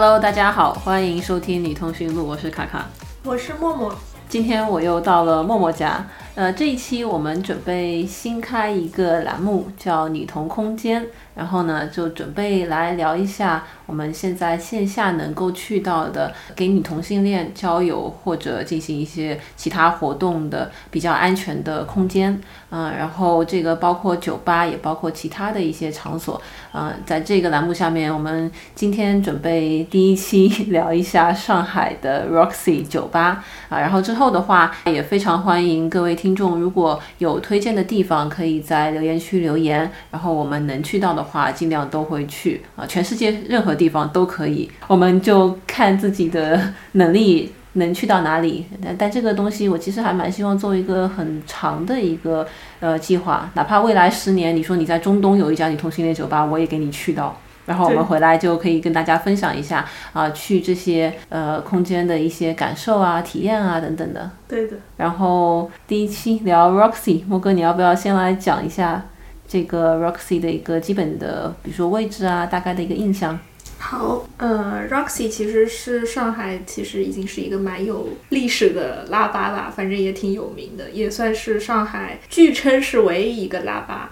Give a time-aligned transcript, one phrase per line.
[0.00, 2.86] Hello，大家好，欢迎收听女通讯录，我是卡卡，
[3.24, 3.92] 我是默默。
[4.28, 6.06] 今天我又到了默默家，
[6.36, 11.04] 呃，这一期我们准备新开一个栏目，叫女童空间。
[11.38, 22.40] 然后呢，就准备来聊一下我们现在线下能够去到的给女同性恋交友或者进行一些其他活动的比较安全的空间。
[22.70, 26.42] 嗯，然后这个包括酒吧，也包括其他的一些场所。
[26.74, 33.78] 嗯，在这个栏目下面，我们今天准备第一期聊一下上海的 Roxy 酒吧啊。
[33.78, 39.90] 然后之后的话，也非常欢迎各位听众，如果有推荐的地方，可以在留言区留言。
[40.10, 42.84] 然后我们能去到的话，尽量都会去啊。
[42.86, 47.52] 全世界任何地方都可以，我们就看自己的能力。
[47.74, 48.64] 能去到哪里？
[48.82, 52.44] 但但这个东西，我其实还蛮希望做一个很长的一个
[52.80, 64.28] 呃计划，哪怕未来十年，你说你在中东有一家女同性恋酒吧，我也给你去到，然后我们回来就可以跟大家分享一下啊，去这些呃空间的一些感受啊、体验啊等等的。
[64.48, 64.76] 对的。
[64.96, 69.04] 然后第一期聊 Roxy，莫哥，你要不要先来讲一下
[69.48, 73.40] 这个 Roxy 的一个基本的，比如说位置啊，大概的一个印象？
[73.78, 84.10] 好，呃，Roxy 其实是上海，其实已经是一个蛮有历史的拉吧吧，反正也挺有名的，也算是上海，据称是唯一一个拉吧，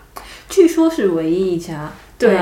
[0.48, 2.36] 据说是唯一一家，对。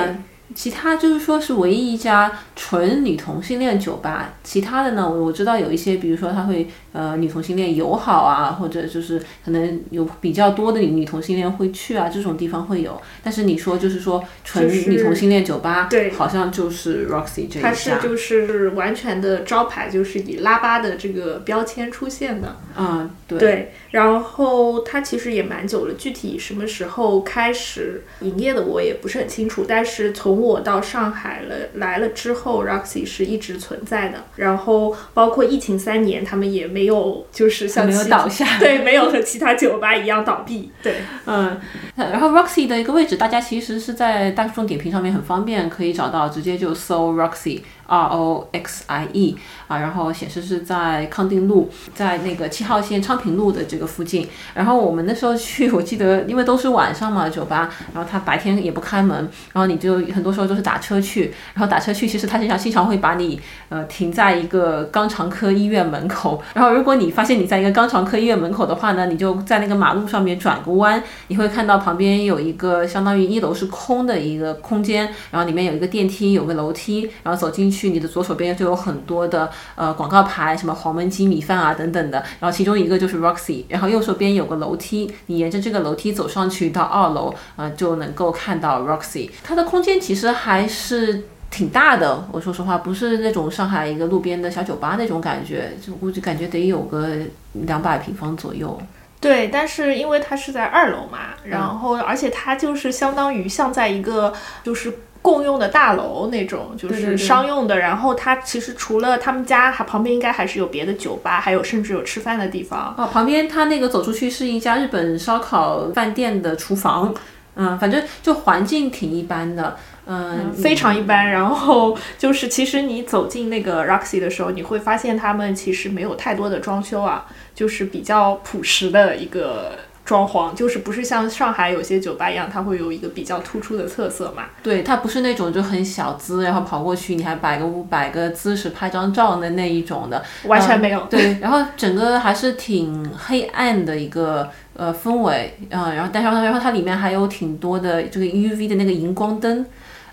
[0.55, 13.01] 其他就是说是唯一一家纯女同性恋酒吧，其他的呢，我我知道有一些，比如说他会呃女同性恋友好啊，或者就是可能有比较多的女女同性恋会去啊，这种地方会有。
[13.23, 17.69] 但是你说就是说纯女同性恋酒吧，对，好像就是 Roxy 这一家。
[17.69, 22.57] 它是就是完全的招牌，就是以拉巴的这个标签出现的。
[22.77, 23.39] 嗯，对。
[23.39, 34.19] 对，然后它其实也蛮久了，具体什么时候开始营业的我也不是很清楚，但是从我到上海了来了之后，Roxy 是一直存在的。
[34.37, 40.71] 然后包括疫情三年，他们也没有就是像没有倒下， 对，没有和其他酒吧一样倒闭。
[40.83, 40.97] 对，
[41.27, 41.61] 嗯。
[41.97, 47.61] 然后 Roxy 的一个位置，大家其实是在大众点评上面很方便可以找到，直接就搜 Roxy。
[47.87, 49.37] R O X I E
[49.67, 54.29] 啊，然后显示是在康定路，在那个七号线昌平路的这个附近。
[54.55, 59.17] 然后我们那时候去，我记得因为都是晚上嘛，酒吧，然后他白天也不开门，
[59.53, 61.33] 然后你就很多时候都是打车去。
[61.55, 66.43] 然后打车去，其实他经常经常会把你呃停在一个肛肠科医院门口。
[66.55, 77.91] 然后如果你发现你在一个肛肠科医院门口的话呢，你就在那个马路上面转个弯，你会看到旁边有一个相当于一楼是空的一个空间，然后里面有一个电梯，有个楼梯，然后走进去。
[77.91, 89.31] 你的左手边就有很多的呃广告牌，什么黄焖鸡米饭啊等等的，然后其中一个就是 Roxy，然后右手边有个楼梯，你沿着这个楼梯走上去到二楼，呃就能够看到 Roxy。
[89.43, 97.09] 它的空间其实还是挺大的，我说实话不是那种上海一个路边的小酒吧那种感觉，就估计感觉得有个
[97.53, 98.81] 两百平方左右。
[99.21, 104.33] 对，但是因为它是在二楼嘛，然后而且它就是相当于像在一个
[104.63, 104.93] 就是。
[105.25, 107.79] 共用的大楼那种，就是商用的。
[107.79, 112.95] 然后它其实除了他们家，还旁边应该还是有别的酒吧，还有甚至有吃饭的地方。
[112.99, 117.15] 哦，旁边它那个走出去是一家日本烧烤饭店的厨房。
[117.57, 121.31] 嗯，反正就环境挺一般的，嗯，非常一般。
[121.31, 127.25] 然后就是其实你走进那个 Roxy 的时候，你会发现他们其实没有太多的装修啊，
[127.55, 129.73] 就是比较朴实的一个。
[130.05, 134.45] 装潢就是不是像上海有些酒吧一样，它会有一个比较突出的特色嘛？
[134.63, 141.01] 对，它不是那种就很小资，然后跑过去你还摆个五百个姿势拍张照的那一种的，完全没有。
[141.09, 149.65] 对，然后整个还是挺黑暗的一个呃氛围，嗯，然后但是然后它里面还有挺多的这个 UV 的那个荧光灯。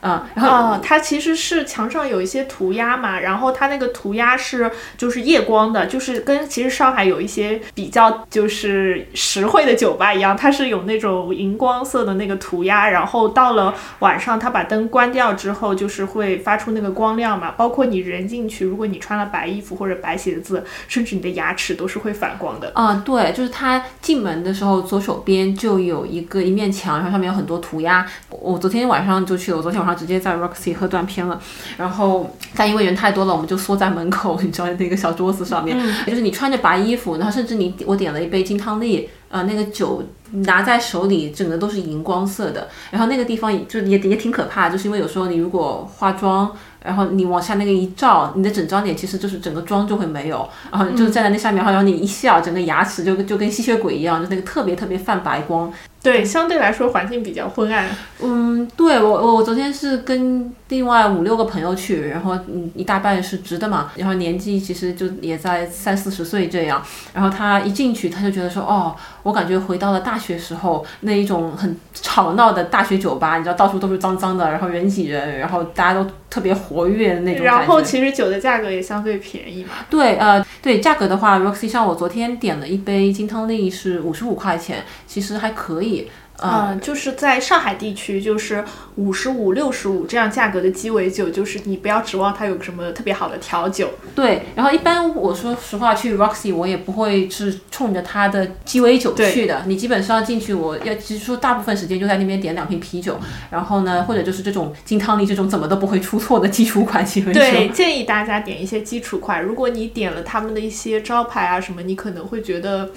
[0.01, 22.71] 嗯，然后它其实是墙上有一些涂鸦嘛，然后它那个涂鸦是就是夜光的，就是跟其实上海有一些比较就是实惠的酒吧一样，它是有那种荧光色的那个涂鸦，然后到了晚上它把灯关掉之后，就是会发出那个光亮嘛，包括你人进去，如果你穿了白衣服或者白鞋子，甚至你的牙齿都是会反光的。
[22.73, 28.03] 啊，对，就是它进门的时候左手边就有一个一面墙，然后上面有很多涂鸦。
[28.29, 29.90] 我昨天晚上就去了，我昨天晚上。
[29.93, 31.39] 直接在 Roxy 喝断片了，
[31.77, 46.51] 然后但因为人太多了，我们就缩在门口，你知道那个小桌子上面，就是你穿着白衣服，然后甚至你我点了一杯金汤力，呃，那个酒拿在手里，整个都是荧光色的，然后那个地方就也也挺可怕，就是因为有时候你如果化妆。
[46.83, 55.71] 然后你往下那个一照，你的整张脸其实就是整个妆就会没有，然后就站在那下面，然后你一笑，整个牙齿就就跟吸血鬼一样，就那个特别特别泛白光。
[56.03, 57.87] 对，相对来说环境比较昏暗。
[58.23, 66.81] 嗯，对我我我昨天是跟另外五六个朋友去，然后嗯一大半是直的嘛，然后年纪其实就也在三四十岁这样，
[67.13, 77.45] 然后他一进去他就觉得说，哦，我感觉回到了大学时候那一种很吵闹的大学酒吧，你知道到处都是脏脏的，然后人挤人，然后大家都特别活跃的那种。
[77.45, 79.71] 然后其实酒的价格也相对便宜嘛。
[79.87, 85.90] 对，呃，对价格的话，Roxy 像我昨天点了一杯金汤力是五十五块钱，其实还可以。
[86.43, 88.65] 嗯，就是在上海地区，就是
[88.95, 93.91] 五十五、六十五这样价格的鸡尾酒，就是你不要指望它有什么特别好的调酒。
[94.15, 99.61] 对，然后一般我说实话去 Roxy，我也不会是冲着它的鸡尾酒去的。
[99.67, 103.19] 你基本上进去，我要其实说大部分时间就在那边点两瓶啤酒，
[103.51, 107.39] 然后呢，或者就是这种金汤力这种怎么都不会出错的基础款鸡尾酒。
[107.39, 109.43] 对，建议大家点一些基础款。
[109.43, 112.89] 如果你点了他们的一些招牌啊什么，你可能会觉得。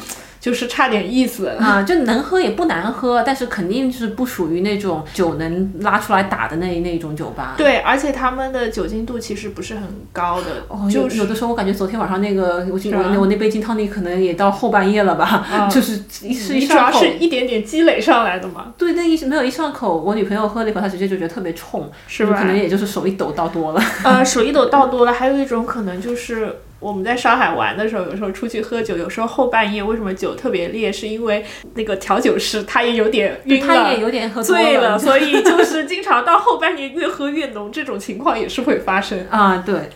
[0.45, 7.55] 就是差点意思啊，就能喝也不难喝，但是肯定是不属于那种酒能拉出来打的那那种酒吧。
[7.57, 9.83] 对，而且他们的酒精度其实不是很
[10.13, 10.67] 高的。
[10.69, 18.75] 哦，有有的时候我感觉昨天晚上那个我我我那杯金汤力可能也到后半夜了吧，就是一是一上口，主要是一点点积累上来的嘛。
[18.77, 22.39] 对，那一没有一上口，我女朋友喝了一口，她直接就觉得特别冲，是吧？
[22.39, 23.83] 可能也就是手一抖倒多了。
[24.03, 26.55] 呃，手一抖倒多了，还有一种可能就是。
[26.85, 30.93] 我们在上海玩的时候，有时候出去喝酒，有时候后半夜为什么酒特别烈？
[30.93, 31.43] 是因为
[31.73, 39.63] 那个调酒师他也有点晕了，他也有点喝醉了， 所以就是经常到后半夜越喝越浓，这种情况也是会发生啊。
[39.65, 39.89] 对。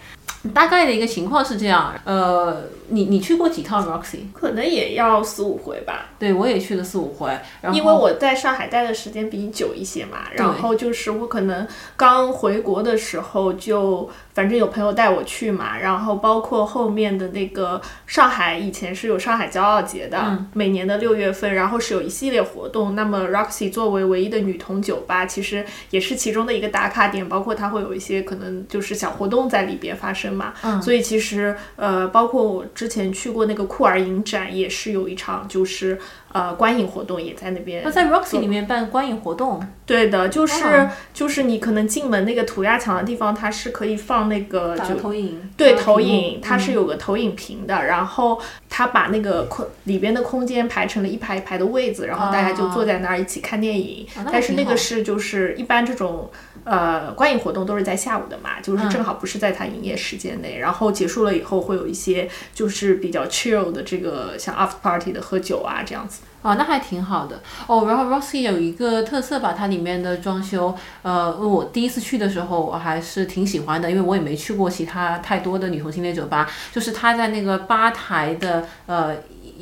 [0.54, 4.32] 大概的一个情况是这样，呃，你你去过几趟 Roxy？
[4.32, 6.10] 可能也要四五回吧。
[6.18, 7.30] 对，我也去了四五回。
[7.72, 22.94] 因为我在上海待的时间比你久一些嘛，然后就是我可能刚回国的时候就，反正有朋友带我去嘛，然后包括后面的那个上海以前是有上海骄傲节的，每年的六月份，然后是有一系列活动。
[22.94, 30.28] 那么 Roxy 作为唯一的女童酒吧，其实也是其中的一个打卡点，包括它会有一些可能就是小活动在里边发生。
[30.28, 30.52] 嘛，
[30.82, 35.98] 所以其实呃，包括我之前去过那个酷儿影展，也是有一场就是
[36.30, 37.82] 呃观影活动，也在那边。
[37.82, 39.60] 那在 Roxy 里面办观影活动？
[39.84, 48.40] 对的，就是就是你可能进门那个涂鸦墙的地方，它是可以放那个就投影，对投影，它是有个投影屏的，然后
[48.78, 54.06] 它把那个空里边的空间排成了一排一排的位子，然后大家就坐在那儿一起看电影。
[54.30, 56.30] 但是那个是就是一般这种。
[56.64, 66.20] 呃，观影活动都是在下午的嘛，就是正好不是在他营业时间内，然后结束了以后会有一些就是比较 chill 的这个像 after party 的喝酒啊这样子。
[66.42, 67.86] 啊，那还挺好的哦。
[67.86, 79.14] 然后 Rosy 有一个特色吧，它里面的装修，呃，我第一次去的时候我还是挺喜欢的，因为我也没去过其他太多的女同性恋酒吧，就是它在那个吧台的呃。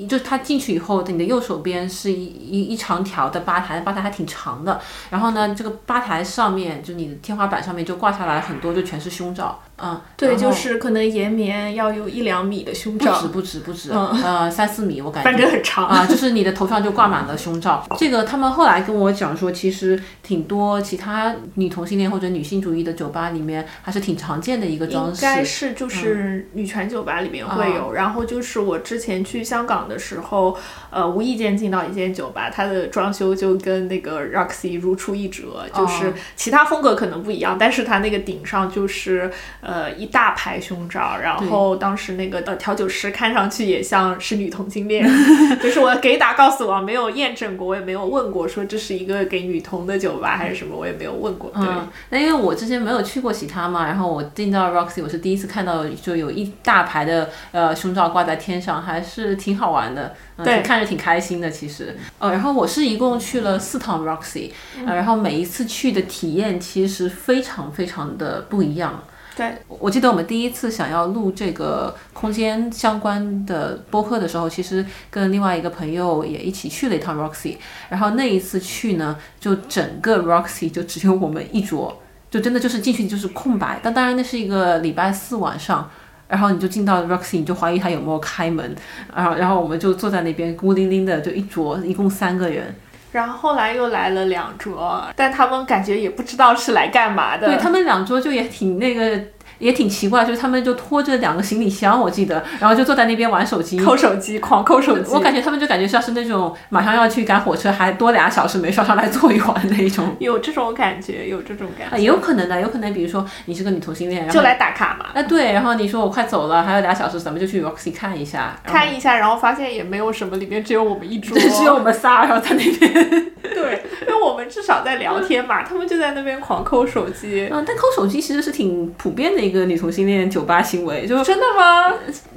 [0.07, 4.79] 就他进去以后，你的右手边是一一一长条的吧台，吧台还挺长的。
[5.09, 9.59] 然后呢，这个吧台上面，就你的天花板上面就挂下来很多，就全是胸罩。
[9.79, 17.87] 嗯，对，就是可能延绵要有一两米的胸罩，不止不止不止，呃，三四米我感觉，反正很长啊，就是你的头上就挂满了胸罩。
[17.99, 25.27] 这个他们后来跟我讲说，其实挺多其他女同性恋或者女性主义的酒吧里面还是挺常见的一个装饰。
[25.27, 30.57] 应该是就是女权酒吧里面会有，然后就是我之前去香港的时候，
[30.89, 39.31] 呃，无意间进到一间酒吧，它的装修就跟那个 Roxy 如出一辙，就是其他风格可能不一样，但是它那个顶上就是。
[39.67, 45.05] 呃，一大排胸罩，然后当时那个呃调酒师看上去也像是女同性恋，
[45.61, 51.51] 就是我给打告诉我没有验证过，我也没有问过，说这是一个给女同的酒吧还是什么，我也没有问过。
[51.53, 51.67] 对，
[52.11, 61.97] 那因为我之前没有去过其他嘛，然后我进到 Roxy，我是第一次看到就有一大排的呃胸罩挂在天上，还是挺好玩的，对，看着挺开心的其实。
[62.21, 64.53] 呃，然后我是一共去了四趟 Roxy，
[64.87, 69.03] 呃，然后每一次去的体验其实非常非常的不一样。
[69.37, 77.59] 对，我记得我们第一次想要录这个空间相关的播客的时候，其实跟另外一个朋友也一起去了一趟 Roxy，
[77.91, 82.01] 然后那一次去呢，就整个 Roxy 就只有我们一桌，
[82.31, 83.79] 就真的就是进去就是空白。
[83.83, 85.91] 但当然那是一个礼拜四晚上，
[86.29, 88.75] 然后你就进到 Roxy，你就怀疑他有没有开门，
[89.15, 92.75] 然后然后我们就坐在那边孤零零的就一桌，一共三个人。
[93.17, 97.47] 然后后来又来了两桌，但他们感觉也不知道是来干嘛的。
[97.47, 99.19] 对他们两桌就也挺那个，
[99.59, 105.13] 也挺奇怪，就是他们就拖着两个行李箱，我记得，然后就坐在那边玩手机，抠手机，狂抠手机。
[105.13, 110.15] 我感觉他们就感觉像是那种马上要去赶火车，还多俩小时没上上来坐一会儿的那一种。
[110.21, 111.99] 有这种感觉，有这种感觉。
[111.99, 115.07] 也有可能的，有可能，比如说你是个女同性恋，然后就来打卡嘛。
[115.15, 123.33] 啊，对，然后你说我快走了，还有俩小时，咱们就去 Roxy 看一下，看一下，然后发现也没有什么，里面只有我们一桌， 只有我们仨，然后在那边。
[123.57, 127.49] 对，因为我们至少在聊天嘛，他们就在那边狂抠手机。
[127.51, 131.93] 嗯，但抠手机其实是挺普遍的一个女同性恋酒吧行为，就真的吗？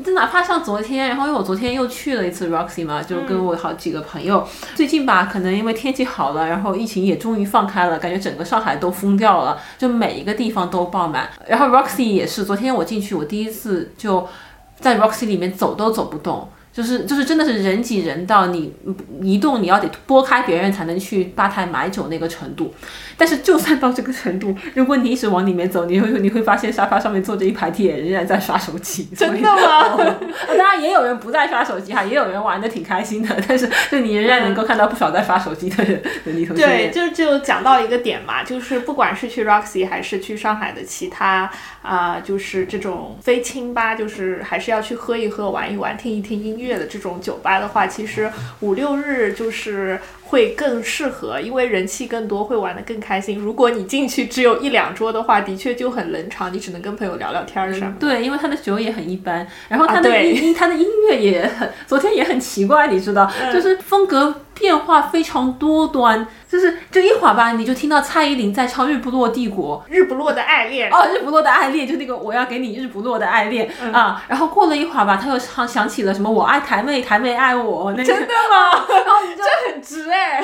[0.06, 11.30] 就哪怕像昨天，然后因为我昨天又去了一次 Roxy 嘛，就跟我好几个朋友，最近吧，可能因为天气好了，然后疫情也终于放开了，感觉整个上海都封掉了，就每一个地方都爆满。
[11.48, 14.28] 然后 Roxy 也是，昨天我进去，我第一次就
[14.80, 16.50] 在 Roxy 里面走都走不动。
[16.80, 18.74] 就是就是真的是人挤人到你
[19.22, 22.74] 移动你要得拨开别人才能去吧台买酒那个程度，
[23.18, 29.10] 但是就算到这个程度，如果你一直往里面走，你会你会发现沙发上面坐着一排铁仍然在刷手机。
[29.14, 29.98] 真的吗？
[30.58, 36.02] 当然也有人不在刷手机哈，也有人玩的挺开心的，但是就你仍然能够看到不少在刷手机的人。
[36.56, 46.60] 对，就就讲到一个点嘛，就是不管是去 Roxy 还是去上海的其他啊，就是这种非清吧，就是还是要去喝一喝、玩一玩、听一听音。
[46.60, 53.40] 乐的这种酒吧的话，其实五六日就是会更适合，因为人气更多，会玩的更开心。
[53.40, 57.96] 如果你进去只有一两桌的话，的确就很冷场，你只能跟朋友聊聊天儿什么。
[57.98, 66.28] 对，因为他的酒也很一般，然后他的音，他的音乐也很， 昨天也很奇怪，你知道，就是风格变化非常多端。
[66.48, 74.24] 就是就一会儿吧，你就听到蔡依林在唱《日不落帝国》， 日不落的爱恋哦，日不落的爱恋，就那个我要给你日不落的爱恋啊。
[74.28, 78.86] 然后过了一会儿吧，他又唱想起了什么我爱台妹，台妹爱我，那真的吗？
[78.90, 80.44] 然后你就这很直哎。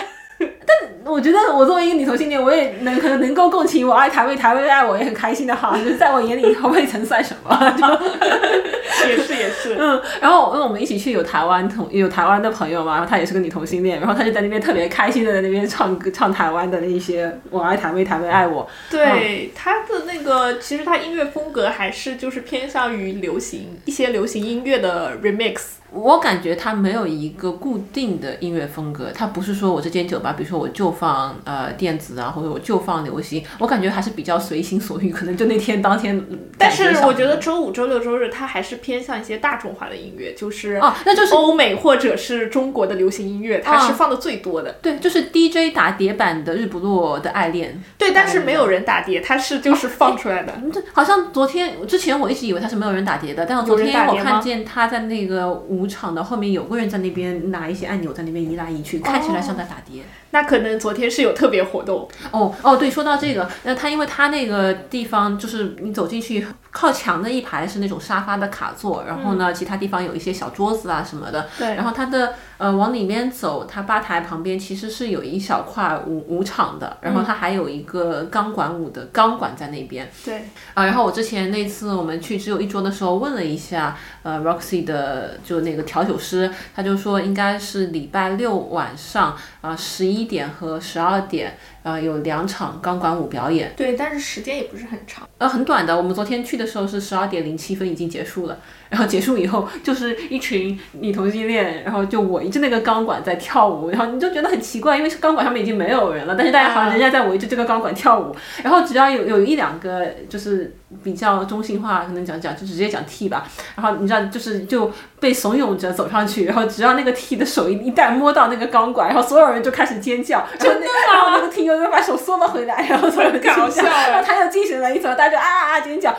[0.66, 3.88] 但我觉得我作为一个女同性恋，我也能可能能够共情。
[3.88, 5.78] 我爱台妹，台妹爱我，也很开心的哈。
[5.78, 7.56] 就是在我眼里，未曾算什么。
[9.08, 9.76] 也是也是。
[9.78, 18.68] 嗯，然后因为我们一起去有台湾同有台湾的朋友嘛，然后他也是个女同性恋，然后他就在那边特别开心的在那边唱歌 唱台湾的那些我爱台妹，台妹爱我。
[18.90, 25.58] 对他的那个，其实他音乐风格还是就是偏向于流行一些流行音乐的 remix。
[25.96, 36.24] 我感觉他没有一个固定的音乐风格，他不是说我这间酒吧，比如说我就放呃电子啊，或者我就放流行，我感觉还是比较随心所欲，可能就那天当天。
[36.58, 44.74] 但是我觉得周五、周六、周日，他还是偏向一些大众化的音乐，就是哦，那就是欧美或者是中国的流行音乐，它是放的最多的。
[44.82, 47.72] 对，就是 DJ 打碟版的《日不落的爱恋》。
[47.98, 50.54] 对，但是没有人打碟，它是就是放出来的。
[50.74, 60.04] 这好像昨天之前我一直以为他是没有人打碟的，但是昨天我看见他在那个舞场的后面有个人在那边拿一些按钮在那边移来移去，看起来像在打碟。
[60.36, 62.06] 那可能昨天是有特别活动。
[62.32, 66.46] 哦哦，对，说到这个，那他因为他那个地方就是你走进去。
[66.76, 71.48] 靠墙的一排是那种沙发的卡座，然后呢，其他地方有一些小桌子啊什么的。
[71.58, 71.74] 对。
[71.74, 80.12] 然后它的呃往里面走，它吧台旁边其实是有一小块舞舞场的，然后它还有一个钢管舞的钢管在那边。
[80.26, 80.50] 对。
[80.74, 91.58] 啊，然后我之前那次我们去只有一桌的时候问了一下，呃，Roxy 的就那个调酒师，他就说应该是礼拜六晚上啊十一点和十二点。
[91.86, 95.96] 呃，有两场钢管舞表演，对，但是时间也不是很长，呃，很短的。
[95.96, 98.58] 我们昨天去的时候是十二点零七分已经结束了，
[98.90, 121.36] 然后结束以后就是一群女同性恋，然后就围着那个钢管在跳舞，然后你就觉得很奇怪，因为钢管上面已经没有人了，但是大家好像人家在围着这个钢管跳舞，然后只要有有一两个就是比较中性化，可能讲讲就直接讲 T 吧，然后你知道就是就被怂恿着走上去，然后只要那个 T 的手一一旦摸到那个钢管，然后所有人就开始尖叫，真的吗？
[121.36, 126.16] 那个 T 又又把手缩了回来，然后所有人搞笑，然后他又进行了一次，大家就啊啊尖叫。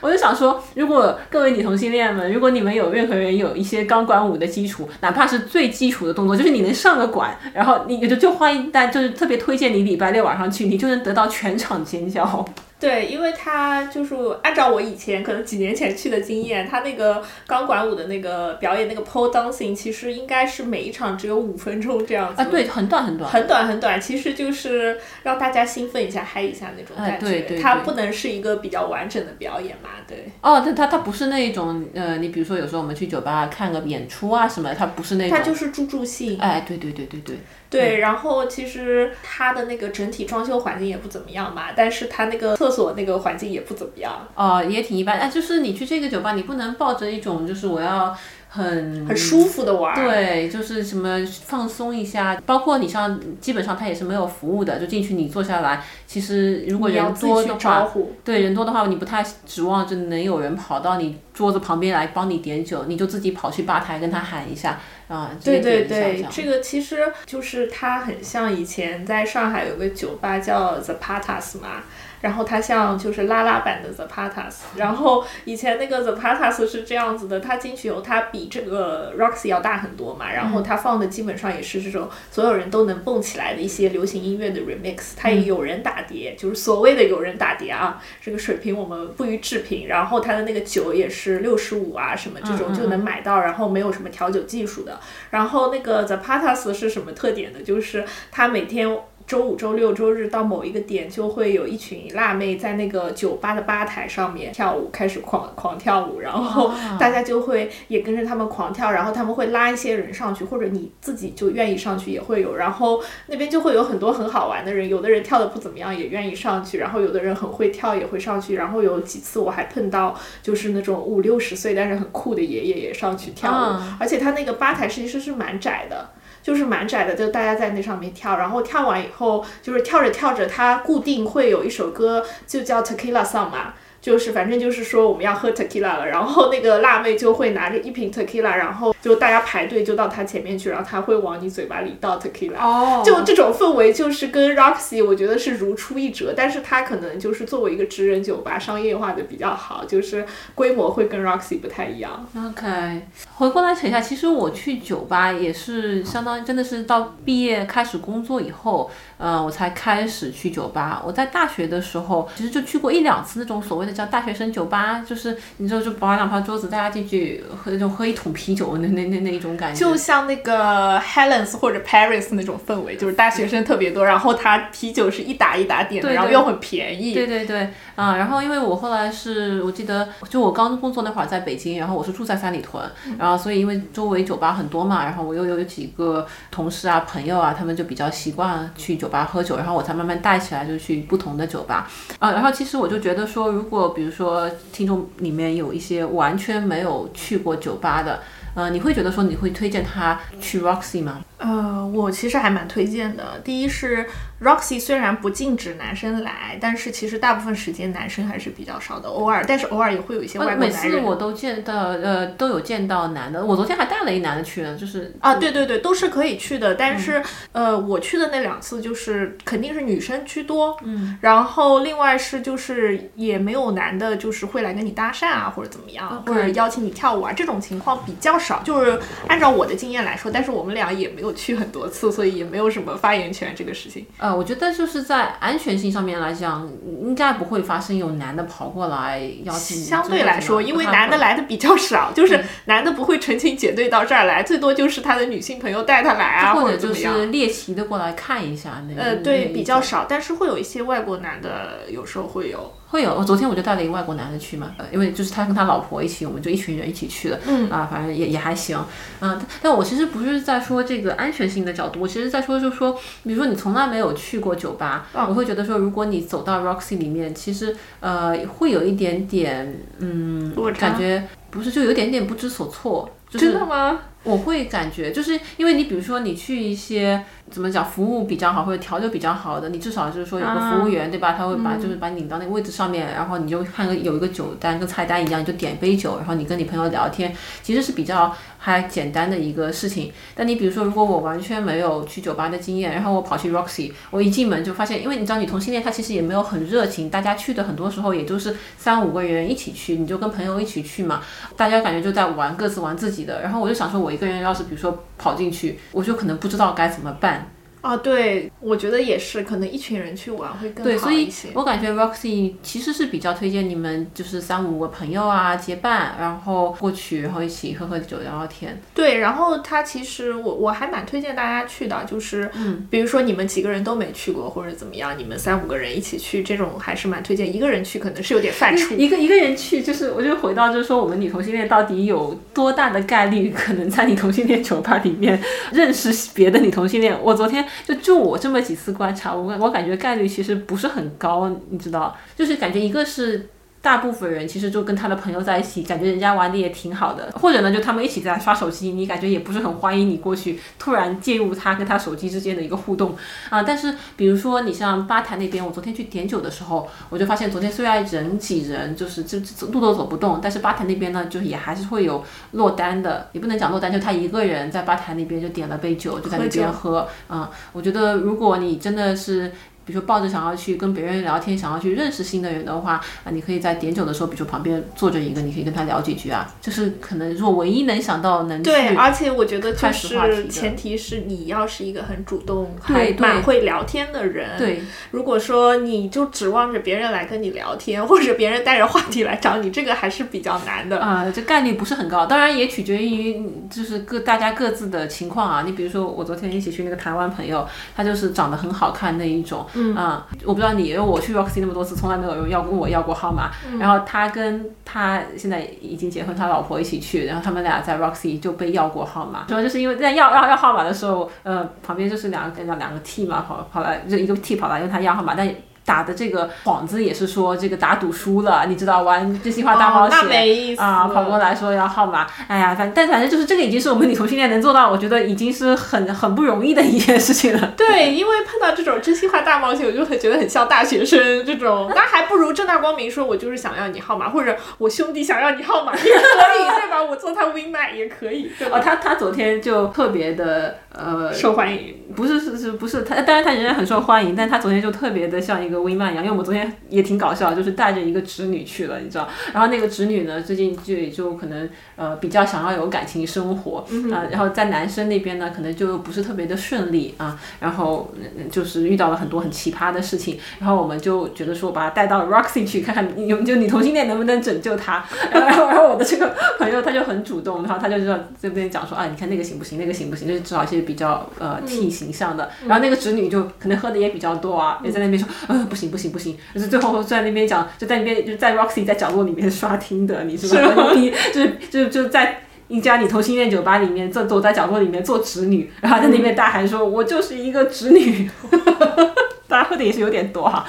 [0.00, 12.44] 我就想说，如果各位女同性恋们，如果你们有任何人有一些钢管舞的基础，哪怕是最基础的动作，就是你能上个管，然后你就就欢迎大家，就是特别推荐你礼拜六晚上去，你就能得到全场尖叫。
[12.80, 22.40] 对，因为他就是按照我以前可能几年前去的经验，他那个钢管舞的那个表演那个 pole dancing，其实应该是每一场只有五分钟这样子。
[22.40, 23.28] 啊，对，很短很短。
[23.28, 27.26] 很短很短，其实就是让大家兴奋一下、嗨一下那种感觉。
[27.26, 27.58] 对对。
[27.58, 29.90] 它不能是一个比较完整的表演嘛？
[30.06, 30.30] 对。
[30.40, 35.36] 哦，它它它不是那种呃，你比如说有时候我们去酒吧看个演出啊什么，它不是那种。
[35.36, 36.38] 它就是助助兴。
[36.38, 37.36] 哎，对对对对对。
[37.70, 44.26] 对，然后其实它的那个整体装修环境也不怎么样嘛，但是它那个厕所那个环境也不怎么样。
[44.34, 45.18] 哦，也挺一般。
[45.18, 48.16] 哎，就是你去这个酒吧，你不能抱着一种就是我要
[48.48, 49.94] 很很舒服的玩。
[49.94, 57.88] 对，就是什么放松一下，包括你像基本上它也是没有服务的，就进去你坐下来，其实如果人多的话，
[58.24, 65.30] 对人多的话，你不太指望就能有人跑到你桌子旁边来帮你点酒，你就自己跑去吧台跟他喊一下啊。
[65.44, 71.82] 对对对，这个其实就是它很像以前在上海有个酒吧叫 The Patas 嘛。
[72.20, 89.86] 然后它像就是拉拉版的 The Patas，然后以前那个 The Patas 是这样子的，它进去以后它比这个 Roxy 要大很多嘛，然后它放的基本上也是这种所有人都能蹦起来的一些流行音乐的 remix，它也有人打碟，就是所谓的有人打碟啊，这个水平我们不予置评。
[89.86, 94.98] 然后它的那个酒也是六十五啊什么这种就能买到，然后没有什么调酒技术的。
[95.30, 97.60] 然后那个 The Patas 是什么特点呢？
[97.62, 98.98] 就是它每天。
[99.28, 126.08] 周五、周六、周日到某一个点，就会有一群辣妹在那个酒吧的吧台上面跳舞，开始狂狂跳舞，然后大家就会也跟着他们狂跳，然后他们会拉一些人上去，或者你自己就愿意上去也会有，然后那边就会有很多很好玩的人，有的人跳的不怎么样也愿意上去，然后有的人很会跳也会上去，然后有几次我还碰到就是那种五六十岁但是很酷的爷爷也上去跳舞，而且他那个吧台其实是蛮窄的。
[126.48, 133.74] 就是蛮窄的，就大家在那上面跳，然后跳完以后，就是跳着跳着，它固定会有一首歌，就叫 Tequila Song 嘛。
[134.00, 142.58] 就是反正就是说我们要喝 tequila 了，然后那个辣妹就会拿着一瓶 tequila，然后就大家排队就到她前面去，然后她会往你嘴巴里倒 tequila。
[142.58, 143.02] 哦。
[143.04, 150.24] 就这种氛围就是跟 Roxy 我觉得是如出一辙，但是它可能就是作为一个直人酒吧，商业化的比较好，就是
[150.54, 152.26] 规模会跟 Roxy 不太一样。
[152.36, 153.02] OK，
[153.34, 161.02] 回过来扯一下，其实我去酒吧也是相当于真的是到毕业开始工作以后，嗯，我才开始去酒吧。
[161.04, 163.98] 我在大学的时候其实就去过一两次那种所谓的。
[163.98, 177.12] 叫大学生酒吧，就是你知道，就摆两排桌子，大家进去喝就喝一桶啤酒，那那那那一种感觉，就像那个 Helen's 或者 Paris 那种氛围，就是大学生特别多，然后他啤酒是一打一打点的，然后又很便宜。
[177.12, 182.88] 对对对，啊，然后因为我后来是我记得，就我刚工作那会儿在北京，然后我是住在三里屯，
[183.18, 191.90] 然后所以因为周围酒吧很多嘛，然后我又有几个同事啊朋友啊，他们就比较习惯去酒吧喝酒，然后我才慢慢带起来，就去不同的酒吧
[192.20, 198.20] 啊，然后其实我就觉得说，如果比如说，听众里面有一些完全没有去过酒吧的，
[198.54, 201.20] 呃，你会觉得说你会推荐他去 Roxy 吗？
[201.38, 203.40] 呃，我其实还蛮推荐的。
[203.44, 204.08] 第一是
[204.40, 209.08] Roxy 虽然不禁止男生来，但是其实大部分时间男生还是比较少的。
[209.08, 210.68] 偶尔，但是偶尔也会有一些外国男人。
[210.68, 213.44] 每次我都见到，呃，都有见到男的。
[213.44, 216.74] 我昨天还带了一男的去，就是啊，对对对，都是可以去的。
[216.74, 217.22] 但是，
[217.52, 220.76] 呃，我去的那两次就是肯定是女生居多。
[220.82, 221.16] 嗯。
[221.20, 228.62] 然后另外是就是也没有男的，就是会来跟你搭讪啊，或者怎么样，或者邀请你跳舞啊，这种情况比较少。
[228.64, 231.28] 就是按照我的经验来说，但是我们俩也没有。
[231.38, 234.04] 去很多次，所以也没有什么发言权这个事情。
[234.16, 236.68] 呃，我觉得就是在安全性上面来讲，
[237.00, 239.76] 应该不会发生有男的跑过来邀请。
[239.76, 249.02] 相对来说，因为男的来的比较少，就是男的不会成群结队到这儿来，最多就是他的女性朋友带他来啊，或者就是猎奇的过来看一下那。
[249.02, 252.72] 呃，对，比较少，但是会有一些外国男的，有时候会有。
[252.90, 258.82] 会有，我昨天我就带了一个外国男的去嘛，呃，因为就是他跟他老婆一起，我们就一群人一起去的，嗯，啊，反正也也还行，
[259.20, 262.92] 嗯，但我其实不是在说这个安全性的角度，我其实在说就是说，
[263.24, 274.00] 比如说你从来没有去过酒吧，我会觉得说，如果你走到 Roxy 里面，其实呃会有一点点，嗯，感觉不是就有点点不知所措，真的吗？
[274.24, 277.24] 我会感觉就是因为你比如说你去一些。
[277.50, 277.82] 怎么讲？
[277.82, 281.32] 服务比较好或者调酒比较好的，你至少就是说有个服务员，对吧？
[281.32, 290.12] 他会把就是把你领到那个位置上面，然后你就看个有一个酒单跟菜单一样，你就点杯酒，然后你跟你朋友聊天，其实是比较还简单的一个事情。
[290.34, 301.22] 但你比如说，如果我完全没有去酒吧的经验，然后我跑去 Roxy，我一进门就发现，因为你知道女同性恋她其实也没有很热情，大家去的很多时候也就是三五个人一起去，你就跟朋友一起去嘛，
[301.56, 307.46] 大家感觉就在玩各自玩自己然后我就想说，我一个人要是比如说跑进去，我就可能不知道该怎么办。
[307.80, 311.48] 啊，对，我觉得也是，可能一群人去玩会更好一些。
[311.54, 318.80] 我感觉 Roxy 其实是比较推荐你们，就是三五个朋友啊结伴，然后过去，然后一起喝喝酒聊聊天。
[318.92, 327.54] 对，然后他其实我我还蛮推荐大家去的，就是，嗯，比如说你们几个人都没去过或者怎么样，你们三五个人一起去，这种还是蛮推荐。
[327.54, 328.96] 一个人去可能是有点犯怵。
[328.96, 335.40] 一个一个人去，就是我就回到就是说，我们女同性恋到底有多大的概率可能在你同性恋酒吧里面
[335.72, 337.16] 认识别的女同性恋？
[337.22, 337.66] 我昨天。
[337.84, 343.48] 就就我这么几次观察，我我感觉概率其实不是很高，你知道，就是感觉一个是
[343.80, 353.16] 大部分人其实就跟他的朋友在一起，感觉人家玩的也挺好的，或者呢，就他们一起在刷手机，你感觉也不是很欢迎你过去突然介入他跟他手机之间的一个互动
[353.50, 353.62] 啊。
[353.62, 359.38] 但是比如说你像吧台那边，我昨天去点酒的时候，我就发现昨天虽然人挤人，就是这
[359.68, 367.48] 路都走不动，但是吧台那边呢，就也还是会有落单的，也不能讲落单，就他一个人在吧台那边就点了杯酒，就在那边喝啊。
[367.72, 369.52] 我觉得如果你真的是。
[369.88, 376.54] 比如说抱着想要去跟别人聊天，想要去认识新的人的话，啊，你可以在点酒的时候，比如说旁边坐着一个，你可以跟他聊几句啊。
[376.60, 384.58] 就是可能如果唯一能想到能对，而且我觉得就是前提是你要是一个很主动、还蛮会聊天的人。
[384.58, 391.24] 对，如果说你就指望着别人来跟你聊天，或者别人带着话题来找你，这个还是比较难的啊。
[391.34, 395.62] 这概率不是很高，当然也取决于就是各大家各自的情况啊。
[395.64, 399.66] 你比如说我昨天一起去那个台湾朋友，他就是长得很好看那一种。
[399.78, 403.50] 嗯啊，我不知道你，因为我去 Roxy 那么多次，从来没有人要问我要过号码。
[403.78, 409.44] 然后他跟他现在已经结婚，他老婆一起去，然后他们俩在 Roxy 就被要过号码。
[409.46, 415.48] 主要就是因为在要要要号码的时候，呃，旁边就是两个两两个 T 嘛，跑跑来就一个 T 跑来，因为他要号码，但。
[415.88, 427.72] 打的这个幌子也是说这个打赌输了，你知道玩真心话大冒险啊，跑过来说要号码，哎呀，反但反正就是这个已经是我们女同性恋能做到，我觉得已经是很很不容易的一件事情了。
[427.74, 437.02] 对，因为碰到这种真心话大冒险，我就会觉得很像大学生这种，那还不如正大光明说，我就是想要你号码，或者我兄弟想要你号码也可以，对吧？
[437.02, 438.52] 我做他 win 麦也可以。
[438.70, 443.22] 哦，他他昨天就特别的呃受欢迎，不是是是不是他？
[443.22, 445.78] 当然他仍然很受欢迎，但他昨天就特别的像一个。
[445.78, 449.28] 威曼一样，因为我们昨天也挺搞笑，就是带着一个侄女去了，你知道。
[449.52, 458.12] 然后那个侄女呢，最近就就可能呃比较想要有感情生活啊，然后在男生那边呢，可能就不是特别的顺利啊，然后
[458.50, 460.36] 就是遇到了很多很奇葩的事情。
[460.58, 465.04] 然后我们就觉得说，把他带到 Roxy 去看看，有就你同性恋能不能拯救他。
[465.30, 472.50] 然后然后我的这个朋友他就很主动，然后他就知道这边讲说啊，你看那个行不行，那个行不行，就是找一些比较呃挺形象的。
[472.66, 475.58] 然后那个侄女就可能喝的也比较多啊，也在那边说呃。
[475.68, 480.94] 不行不行不行，就是最后在那边讲，就在那边就在 Roxy 在角落里面刷听的，你知道吗？
[481.34, 488.30] 就是就就在一家你同性恋酒吧里面坐躲在角落里面做侄女，然后在那边大喊说：“我就是一个侄女。”
[489.48, 490.64] 大家喝的也是有点多哈，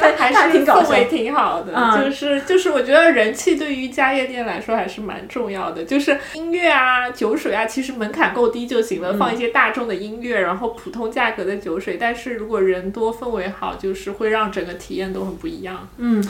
[0.00, 1.72] 但还是氛围挺好的。
[1.96, 5.84] 就是就是，我觉得人气对于家夜店来说还是蛮重要的。
[5.84, 11.96] 就是音乐啊、酒水啊，其实门槛够低就行了，放一些大众的音乐，然后普通价格的酒水。
[11.96, 15.88] 但是如果人多、氛围好，就是会让整个体验都很不一样。
[15.98, 16.22] 嗯。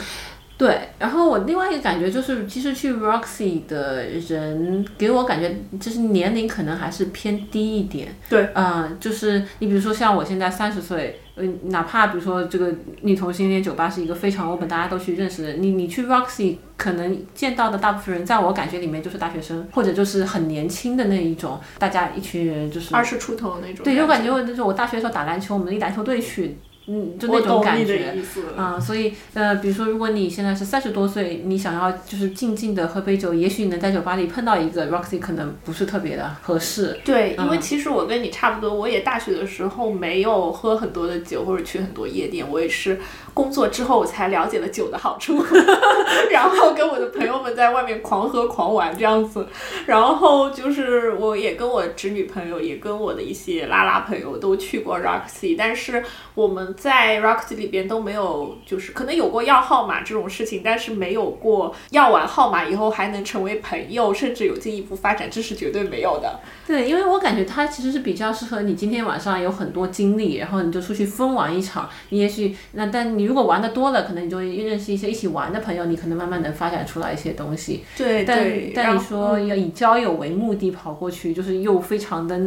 [0.59, 8.13] 对，然后我另外一个感觉就是，其实去 Roxy 的人给我感觉就是年龄可能还是偏低一点。
[8.29, 23.85] 对，嗯，就是你比如说像我现在三十岁，嗯，哪怕比如说这个女同性恋酒吧是一个非常 open，大家都去认识的，你你去 Roxy 可能见到的大部分人，在我感觉里面就是大学生，或者就是很年轻的那一种，大家一群人就是二十出头那种。
[23.85, 26.57] 对，就感觉我就是我大学的时候打篮球，我们一篮球队去。
[26.91, 28.15] 嗯，就那种感觉
[28.57, 36.99] 啊，所以呃，比如说，如果你现在是三十多岁，你想要就是静静的喝杯酒，也许你能在酒吧里碰到一个 Roxy，可能不是特别的合适。
[37.05, 42.99] 对，因为其实我跟你差不多，我也大学的时候没有喝很多的酒或者去很多夜店，我也是。
[43.31, 45.41] 工作之后我才了解了酒的好处，
[46.29, 49.47] 然后跟我的朋友们在外面狂喝狂玩这样子，
[49.85, 56.03] 然后就是我也跟我侄女朋友，也跟我的一些拉拉朋友都去过 Roxy，但是
[56.35, 66.39] 我们在 Roxy 里边都没有，就是可能有过要号码这种事情，但是没有过要完号码以后还能成为朋友，甚至有进一步发展，这是绝对没有的。
[66.67, 73.29] 对，因为我感觉它其实是比较适合你今天晚上有很多精力，然后你就出去疯玩一场，你也许那但你。
[73.29, 77.83] 如果玩的多了，可能你就会认识一些一起玩的朋友，你可能慢慢能发展出来一些东西。
[77.95, 82.39] 对，但但你说要以交友为目的跑过去，就是又非常的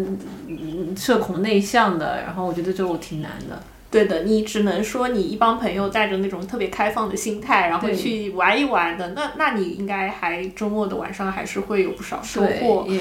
[0.96, 3.62] 社恐内向的，然后我觉得就挺难的。
[3.92, 12.84] 对的，你只能说你一帮朋友带着那种特别开放的心态，然后去玩一玩的，那那你应该还周末的晚上还是会有不少收获。
[12.88, 13.00] 对，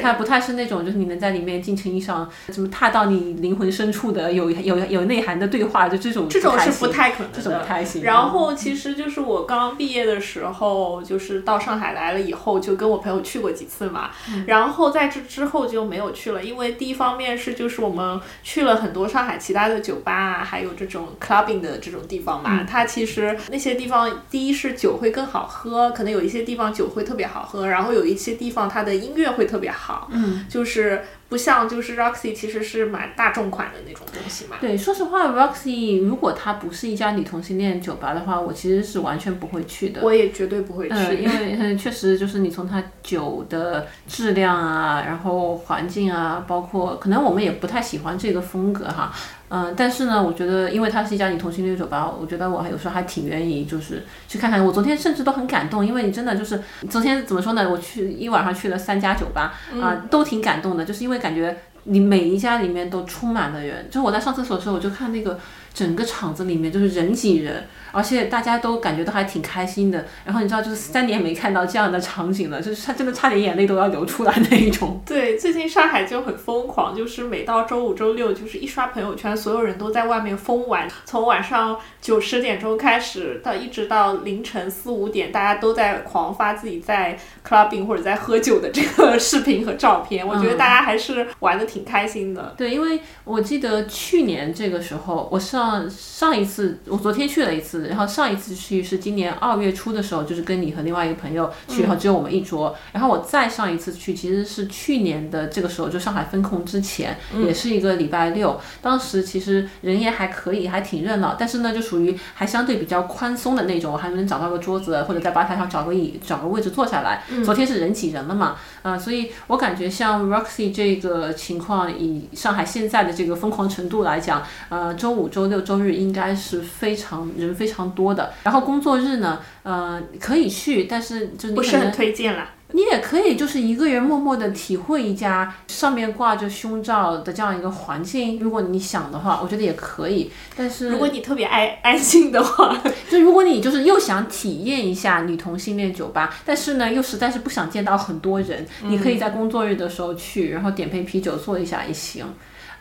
[0.00, 7.38] 它不太是那种，就是你能在里面尽情一场什么踏到你灵魂深处的有有有内涵的对话，就这种这种是不太可能的。
[7.38, 8.02] 这种不太行。
[8.02, 14.10] 然后其实就是我刚毕业的时候，就是到上海来了以后，就跟我朋友去过几次嘛。
[14.46, 22.62] 然后在这之后就没有去了，因为第一方面是就是我们去了很多上海其他的酒吧啊，还有这种 clubbing 的这种地方嘛。
[22.62, 29.71] 它其实那些地方，第一是酒会更好喝，可能有一些地方酒会特别好喝，然后有一些地方它的音乐会特别。
[29.72, 34.56] 好，嗯，就是不像就是 Roxy 其实是蛮大众款的那种东西嘛。
[34.60, 40.02] 对，说实话，Roxy 如果它不是一家女同性恋酒吧的话，我其实是完全不会去的。
[40.02, 49.12] 我也绝对不会去，嗯，因为嗯确实就是你从它酒的质量啊，然后环境啊，包括可能我们也不太喜欢这个风格哈，
[49.54, 54.64] 嗯，但是呢，我觉得因为它是一家女同性恋酒吧，我觉得我还有时候还挺愿意就是去看看。
[54.64, 57.68] 我昨天甚至都很感动，因为你真的就是昨天怎么说呢？
[57.68, 63.86] 我去一晚上去了三家酒吧啊、都挺感动的，就是因为感觉你每一家里面都充满了人。
[63.90, 65.38] 就是我在上厕所的时候，我就看那个
[65.74, 70.04] 整个场子里面就是人挤人，而且大家都感觉都还挺开心的。
[70.24, 75.00] 然后你知道，就是三年没看到这样的场景了，就是他真的差点眼泪都要流出来那一种。
[75.06, 90.26] 对，最近上海就很疯狂，就是每到周五、周六，就是一刷朋友圈，所有人都在外面疯玩，从晚上九十点钟开始，到一直到凌晨四五点，大家都在狂发自己在 clubbing 或者在喝酒的这个视频和照片。
[90.26, 92.54] 我觉得大家还是玩的挺开心的。
[92.56, 102.74] 对，因为我记得去年这个时候，我上上一次，我昨天去了一次，然后上一次去是今年二月初的时候，就是跟你和另外一个朋友去，然后只有我们一桌。
[102.92, 108.60] 然后我再上一次去，其实是去年的这个时候，就上海封控之前，也是一个礼拜六。
[108.80, 117.24] 当时其实人也还可以，还挺热闹，但是呢，就属于还相对比较宽松的那种，我还能找到个桌子，或者在吧台上找个椅，找个位置坐下来。
[117.44, 128.32] 昨天是人挤人了嘛，啊、所以我感觉像 Roxy 这个情况，以上海现在的这个疯狂程度来讲，呃，周五、周六、周日应该是非常人非常多的。
[128.44, 132.48] 然后工作日呢，呃，可以去，但是就你不是很推荐了。
[132.74, 140.30] 你也可以就是一个人默默的体会一家上面挂着胸罩的这样一个环境，如果你想的话，我觉得也可以。
[140.56, 142.74] 但是如果你特别爱 安静的话，
[143.10, 152.24] 就如果你就是又想体验一下女同性恋酒吧，但是呢又实在是不想见到很多人，你可以在工作日的时候去，然后点杯啤酒坐一下也行。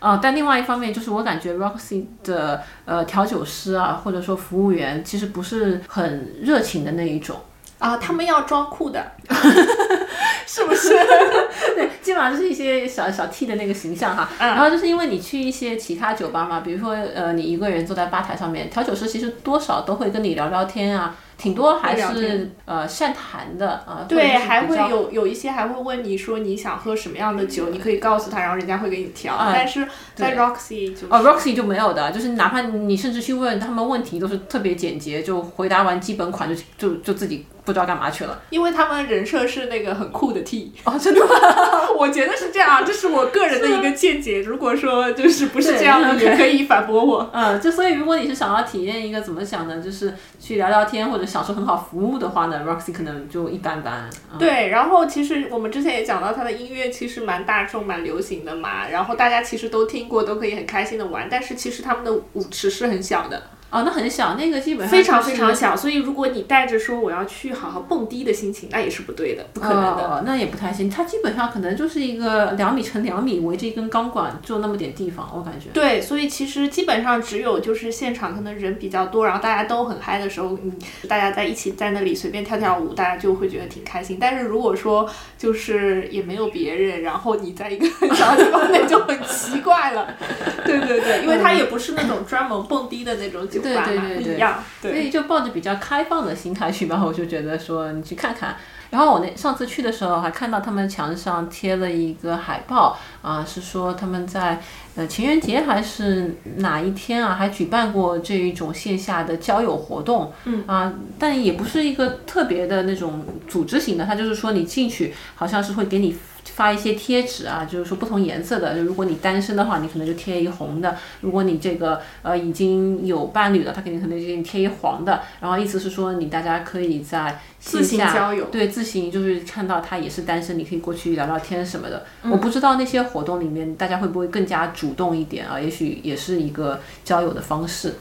[0.01, 7.39] 呃，但另外一方面就是我感觉 Roxy 的呃调酒师啊，或者说服务员，其实不是很热情的那一种。
[7.77, 9.11] 啊，他们要装酷的，
[10.45, 10.89] 是不是？
[11.75, 14.29] 对，基本上就是一些小小 T 的那个形象哈。
[14.37, 24.05] 嗯然后就是因为你去一些其他酒吧嘛，比如说呃，你一个人坐在吧台上面，调酒师其实多少都会跟你聊聊天啊，挺多还是呃善谈的啊。
[24.07, 29.33] 对，还会有有一些还会问你说你想喝什么样的酒，你可以告诉他，然后人家会给你调。
[29.33, 38.39] 啊但是在 Roxy 就是、哦，Roxy 就没有的，就是哪怕你甚至去问他们问题，都是特别简洁，就回答完基本款就就就自己不知道干嘛去了。
[38.51, 41.31] 因为他们人设是那个很酷的 T，哦，真的吗？
[41.97, 44.41] 我觉得是这样，这是我个人的一个见解。
[44.41, 47.29] 如果说就是不是这样的也可以反驳我。
[47.33, 54.09] 嗯，就所以如果你是想要体验一个怎么想呢，就是去聊聊天或者享受很好服务的话呢，Roxy 可能就一般般。
[54.37, 61.29] 对，然后其实我们之前也讲到，他的音乐其实蛮大众、蛮流行的嘛，然后大家其实都听过，都可以很开心的玩。
[61.31, 63.41] 但是其实他们的舞池是很小的，
[63.71, 70.03] 哦，那很小，那个基本上非常就是非常小，所以如果你带着说我要去好好蹦迪的心情，那也是不对的，不可能的。
[70.03, 70.89] 哦，那也不太行。
[70.89, 75.69] 它基本上可能就是一个两米乘两米，围着一根钢管，就那么点地方，我感觉。
[75.73, 80.73] 对，所以其实基本上只有就是现场可能人比较多，然后大家都很嗨的时候，你，
[81.07, 84.17] 大家在一起在那里随便跳跳舞，大家就会觉得挺开心。
[84.19, 90.13] 但是如果说就是也没有别人，然后你在一个很小的地方，那就很奇怪了。
[90.65, 94.63] 对对对，因为它也不是那种专门蹦迪的那种酒对对对对不一样。
[94.81, 98.55] 对，所以就抱着比较开放的心态去吧，我就觉得说你去看看。
[98.89, 104.61] 然后我那上次去的时候还看到他们墙上贴了一个海报啊，是说他们在
[104.95, 110.33] 呃情人节还是哪一天啊，还举办过这一种线下的交友活动。
[110.43, 116.17] 嗯啊，但也不是一个特别的那种组织型的，他就是说你进去好像是会给你。
[116.53, 118.75] 发一些贴纸啊，就是说不同颜色的。
[118.75, 125.21] 就如果你单身的话，你可能就贴一红的；如果你这个呃已经有伴侣了，他肯定可能就给你贴一黄的。
[125.39, 132.05] 然后意思是说，你大家可以在线下交友对自行就是看到他也是单身，你可以过去聊聊天什么的。
[132.23, 135.59] 嗯我不知道那些活动里面大家会不会更加主动一点啊？
[135.59, 137.95] 也许也是一个交友的方式。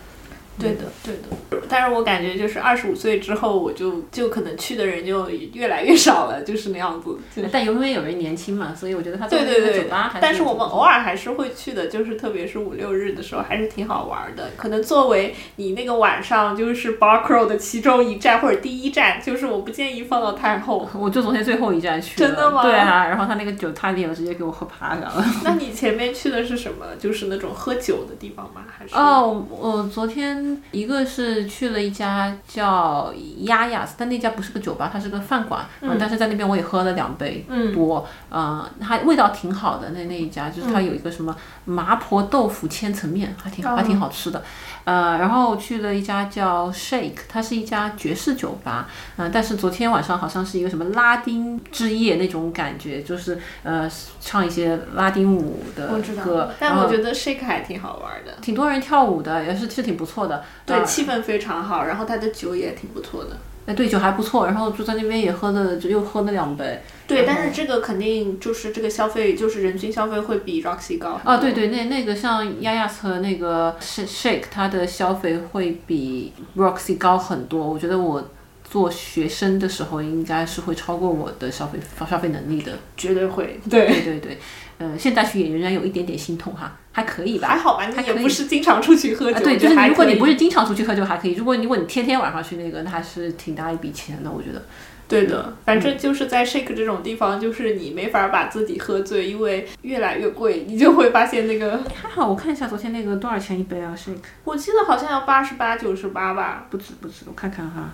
[0.60, 1.66] 对的，对的。
[1.68, 7.16] 但是我感觉就是二十五岁之后，我就就可能去的人就越来越少了，就是那样子。
[7.34, 14.50] 就但永远有人年轻嘛，所以我觉得他作对对对酒吧，还但是我们偶尔还是会去的，就是特别是五六日的时候，还是挺好玩的。
[14.56, 20.88] 可能作为你那个晚上就是 bar crawl 的其中一站或者第一站，就是我不建议放到太后。
[20.94, 25.24] 我就昨天最后一站去了，真的吗对啊，然后他那个酒太烈了，直接给我喝趴下了。
[25.44, 26.86] 那你前面去的是什么？
[26.98, 28.62] 就是那种喝酒的地方吗？
[28.68, 28.94] 还是？
[28.96, 35.64] 哦，我我昨天天一个是去了一家叫丫丫，但那家不是个酒吧，它是个饭馆。
[35.80, 39.90] 嗯，但是在那边我也喝了两杯多，嗯，它味道挺好的。
[39.90, 41.34] 那那一家就是它有一个什么
[41.64, 44.42] 麻婆豆腐千层面，还挺还挺好吃的。
[44.90, 48.88] 呃，然后去了一家叫 Shake，它是一家爵士酒吧。
[49.18, 53.88] 嗯，但是昨天晚上好像是一个什么拉丁之夜那种感觉，就是呃
[54.20, 55.87] 唱一些拉丁舞的
[56.24, 56.53] 歌。
[56.59, 60.42] 但我觉得 Shake 还挺好玩的，挺多人跳舞的，也是是挺不错的。
[60.66, 63.37] 对，气氛非常好，然后它的酒也挺不错的。
[63.66, 66.80] 哎，对，酒还不错，然后就在那边也喝了，就又喝了两杯。
[67.06, 71.20] 对，但是这个肯定就是这个消费，就是人均消费会比 Roxy 高。
[71.24, 77.68] 啊，对对，那那个像 Yas 和那个 Shake，它的消费会比 Roxy 高很多。
[77.68, 78.30] 我觉得我
[78.64, 82.72] 做学生的时候，应该是会超过我的消费消费能力的。
[82.96, 83.60] 绝对会。
[83.68, 84.38] 对对对对，
[84.80, 87.48] 呃，现在去也仍然有一点点心痛哈，还可以吧？
[87.48, 89.38] 还好吧，你也不是经常出去喝酒。
[89.44, 94.62] 对，就是如果你不是经常出去喝酒还可以，如果如果你天天晚上去那个，那还是挺大一笔钱的，我觉得。
[95.06, 102.28] 对的，反正就是在 shake 这种地方，就是你没法把自己喝醉，因为越来越贵，你就会发现那个还好。
[102.28, 106.64] 我看一下昨天那个多少钱一杯啊？shake，我记得好像要八十八、九十八吧。
[106.70, 107.92] 不止不止，我看看哈。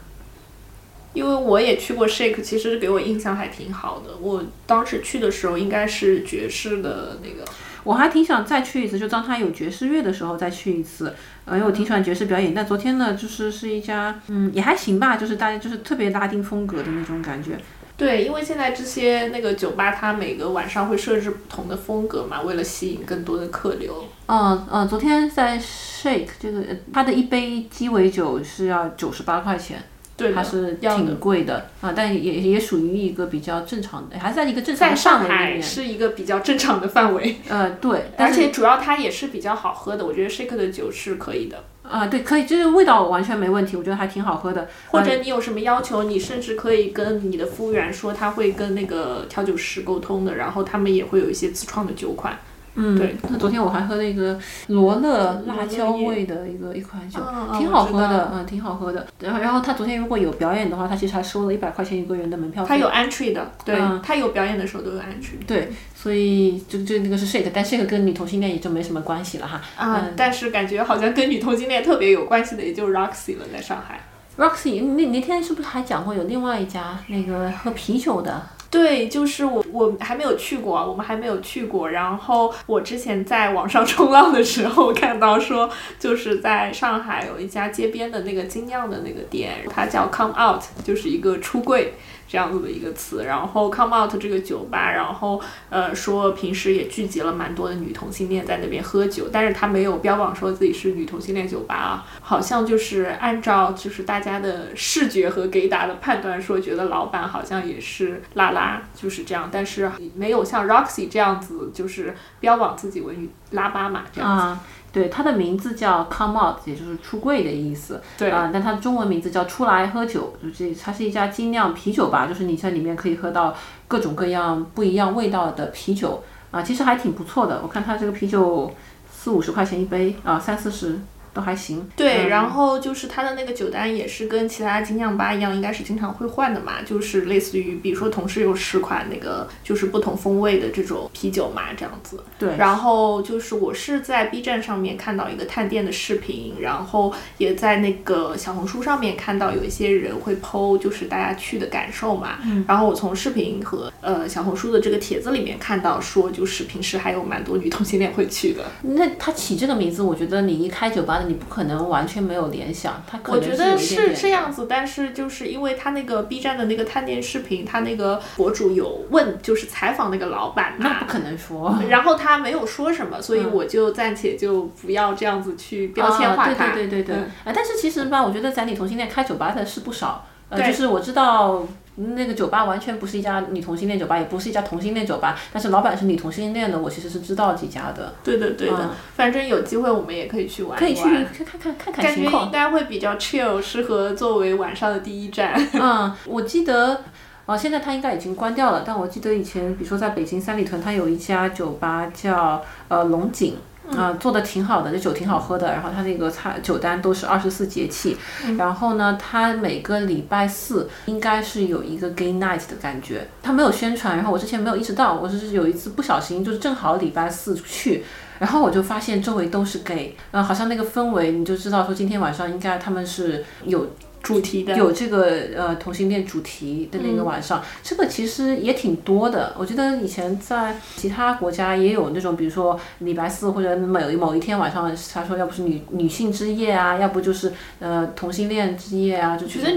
[1.16, 4.14] 因为我也去过 shake，其实给我印象还挺好的。
[4.20, 7.50] 我当时去的时候应该是爵士的那个。
[7.84, 11.14] 我还挺想再去一次，就当他有爵士乐的时候再去一次。
[11.46, 12.52] 呃，因为我挺喜欢爵士表演。
[12.52, 17.52] 但昨天呢，就是是一家，嗯，也还行吧，就是大家就是特别拉丁风格的那种感觉。
[17.96, 24.04] 对，因为现在这些那个酒吧，它每个晚上会设置不同的风格嘛，为了吸引更多的客流。
[24.26, 29.82] 嗯嗯，昨天在 shake 这个，它的一杯鸡尾酒是要九十八块钱。
[30.16, 35.62] 对，它是挺贵的啊，但也也属于一个比较正常的，还是在一个正常的范围里面。
[35.62, 37.36] 是一个比较正常的范围。
[37.48, 41.64] 呃，对，而且主要它也是比较好喝的，我觉得 shake 的酒是可以的。
[41.82, 44.68] 啊，对，可以，就是味道完全没问题，我觉得还挺好喝的。
[44.88, 52.38] 或者你有什么要求，你甚至可以跟你的服务员说，他会跟那个调酒师沟通的，然后他们也会有一些自创的酒款。
[52.76, 57.18] 嗯，对，那昨天我还喝那个罗勒辣椒味的一个一款酒，
[57.58, 59.06] 挺好喝的，嗯，挺好喝的。
[59.20, 62.68] 然后，然后他昨天如果有表演的话，他其实还收了一百块钱一个人的门票费。
[62.68, 65.44] 他有 entry 的，对，他有表演的时候都有 entry。
[65.46, 69.60] 对，所以就就那个是 shake，但 shake 跟女同性恋也就没什么关系了哈。
[69.76, 74.00] 啊，但是感觉好像跟女同性恋特别有关系的，也就 Roxy 了，在上海。
[74.36, 78.42] Roxy，那那天是不是还讲过有另外一家那个喝啤酒的？
[78.70, 81.88] 对，就是我，我还没有去过，我们还没有去过。
[81.90, 91.94] 然后我之前在网上 冲浪的时候看到说，就是在上海有一家街边的那个精酿的那个店，它叫 Come Out，就是一个出柜。
[92.28, 114.60] 这样子的一个词，然后 come out 这个酒吧，然后呃说平时也聚集了蛮多的女同性恋在那边喝酒，但是他没有标榜说自己是女同性恋酒吧啊，好像就是按照就是大家的视觉和给打的判断说，觉得老板好像也是拉拉，就是这样，但是没有像 Roxy 这样子就是标榜自己为女拉巴嘛这样子。
[114.96, 118.00] 对，它的名字叫 Come Out，也就是出柜的意思。
[118.16, 123.54] 对啊，但它的中文名字叫出来喝酒，就这它是一家精酿啤酒吧，就是你在里面可以喝到
[123.86, 127.60] 各种各样不一样味道的啤酒啊，其实还挺不错的。
[127.62, 128.72] 我看它这个啤酒
[129.12, 130.98] 四五十块钱一杯啊，三四十。
[131.36, 142.24] 都还行，对，然后就是它的那个酒单也是跟其他精酿吧一样，应该是经常会换的嘛，就是类似于，比如说同时有十款那个就是不同风味的这种啤酒嘛，这样子。
[142.38, 152.38] 对，然后就是我是在 B 站上面看到一个探店的视频，然后也在那个小红书上面看到有一些人会剖，就是大家去的感受嘛。
[152.46, 152.64] 嗯。
[152.66, 158.64] 然后我从视频和呃小红书的这个帖子里面看到说，就是平时还有蛮多女同性恋会去的。
[158.80, 161.25] 那他起这个名字，我觉得你一开酒吧的。
[161.28, 176.72] 你不可能完全没有联想，他可能我觉得是这样子，但是就是因为他那个 B 站的那个探店视频，他那个博主有问，就是采访那个老板嘛，那不可能说，然后他没有说什么，所以我就暂且就不要这样子去标签化他。
[176.72, 181.66] 对对对对对，啊，但是其实吧，我觉得在女同性恋开酒吧的是不少，呃，就是我知道。
[181.96, 188.14] 那个酒吧完全不是一家女同性恋酒吧，也不是一家同性恋酒吧，但是老板是女同性恋的，我其实是知道几家的。
[188.22, 192.32] 对的，对的，反正有机会我们也可以去玩可以去看看看看看情况。
[192.32, 195.54] 感觉应该会比较 chill，适合作为晚上的第一站。
[195.72, 197.02] 嗯，我记得，
[197.46, 203.56] 哦，现在它应该已经关掉了，但我记得以前，比如说在北京三里屯，它有一家酒吧叫呃龙井。
[203.94, 205.72] 啊，做的挺好的，这酒挺好喝的。
[205.72, 208.16] 然后他那个菜酒单都是二十四节气。
[208.56, 213.28] 然后呢，他每个礼拜四应该是有一个 gay night 的感觉。
[213.42, 218.04] 他没有宣传，然后我之前没有意识到，我是有一次不小心，就是正好礼拜四去，
[218.38, 223.86] 然后我就发现周围都是 gay，然后好像那个氛围你就知道说今天晚上应该他们是有。
[224.26, 229.54] 主题的有这个呃同性恋主题的那个晚上，这个其实也挺多的。
[229.56, 239.70] 我觉得以前在其他国家也有那种，比如说礼拜四或者某某一天晚上，他说要不是女女性之夜啊，要不就是呃同性恋之夜啊，就觉得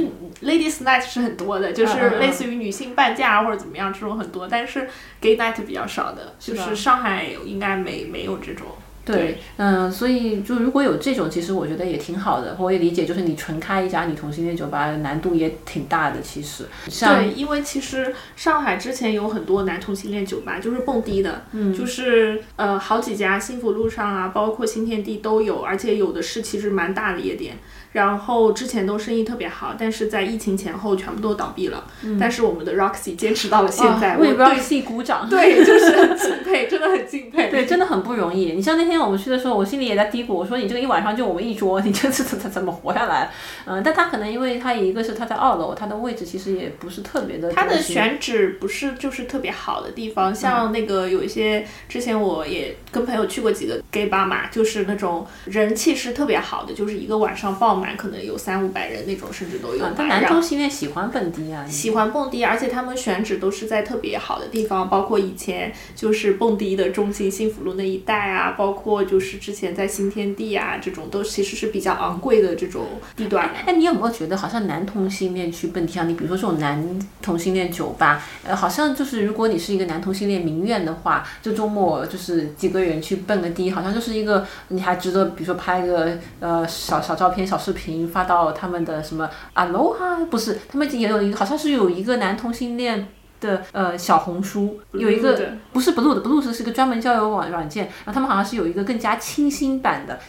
[0.43, 4.89] ladies night 是很多的，就是类似于女性半价或者怎么样这种很多，但是
[5.21, 8.65] gay night 比较少的，就是上海应该没没有这种。
[9.13, 12.55] 对，嗯，所以就如果有这种，其实我觉得也挺好的。
[12.59, 16.21] 我也理解，就是你纯开一家女同性恋酒吧，难度也挺大的。
[16.21, 27.57] 其实，对，因为其实上海之前有很多男同性恋酒吧，就是蹦迪的，嗯，就是呃好几家，幸福路上啊，包括新天地都有，而且有的是其实蛮大的夜店。
[27.93, 31.85] 然后之前都生意特别好，但是在疫情前后全部都倒闭了。
[32.19, 35.27] 但是我们的 Roxy 坚持到了现在，为 Roxy 鼓掌。
[35.29, 37.49] 对，就是很敬佩， 真的很敬佩。
[37.49, 38.51] 对，真的很不容易。
[38.53, 43.31] 你像那天我们去的时候，我心里也在嘀咕，我说你这个一晚上就我们一桌，你这次怎怎怎么活下来？
[43.65, 47.51] 嗯，但他可能因为他一个是他在二楼，他的位置其实也不是特别的。
[47.51, 58.59] 他的选址不是就是特别好的地方，像那个有一些之前我也跟朋友去过几个 gay bar 嘛，就是那种人气是特别好的，就是一个晚上爆满，可能有三。
[58.59, 73.49] 五百人那种甚至都有，但男同性恋喜欢蹦迪啊，喜欢蹦迪，而且他们选址都是在特别好的地方，包括以前就是蹦迪的中心幸福路那一带啊，包括就是之前在新天地啊这种都其实是比较昂贵的这种地段。
[73.65, 76.03] 哎，你有没有觉得好像男同性恋去蹦迪啊？
[76.03, 88.39] 你比如说这种男同性恋酒吧，呃，好像就是如果你是一个男同性恋名媛的话，就周末就是几个人去蹦个迪，好像就是一个你还值得，比如说拍个呃小小照片、小视频发到。
[88.51, 93.07] 他们的什么 Aloha 不是，他们也有一个，好像是有一个男同性恋
[93.39, 100.19] 的呃小红书，有一个不是 Blue 的，Blue 是是个专门交友网软件，然后他们好像是有一个更加清新版的。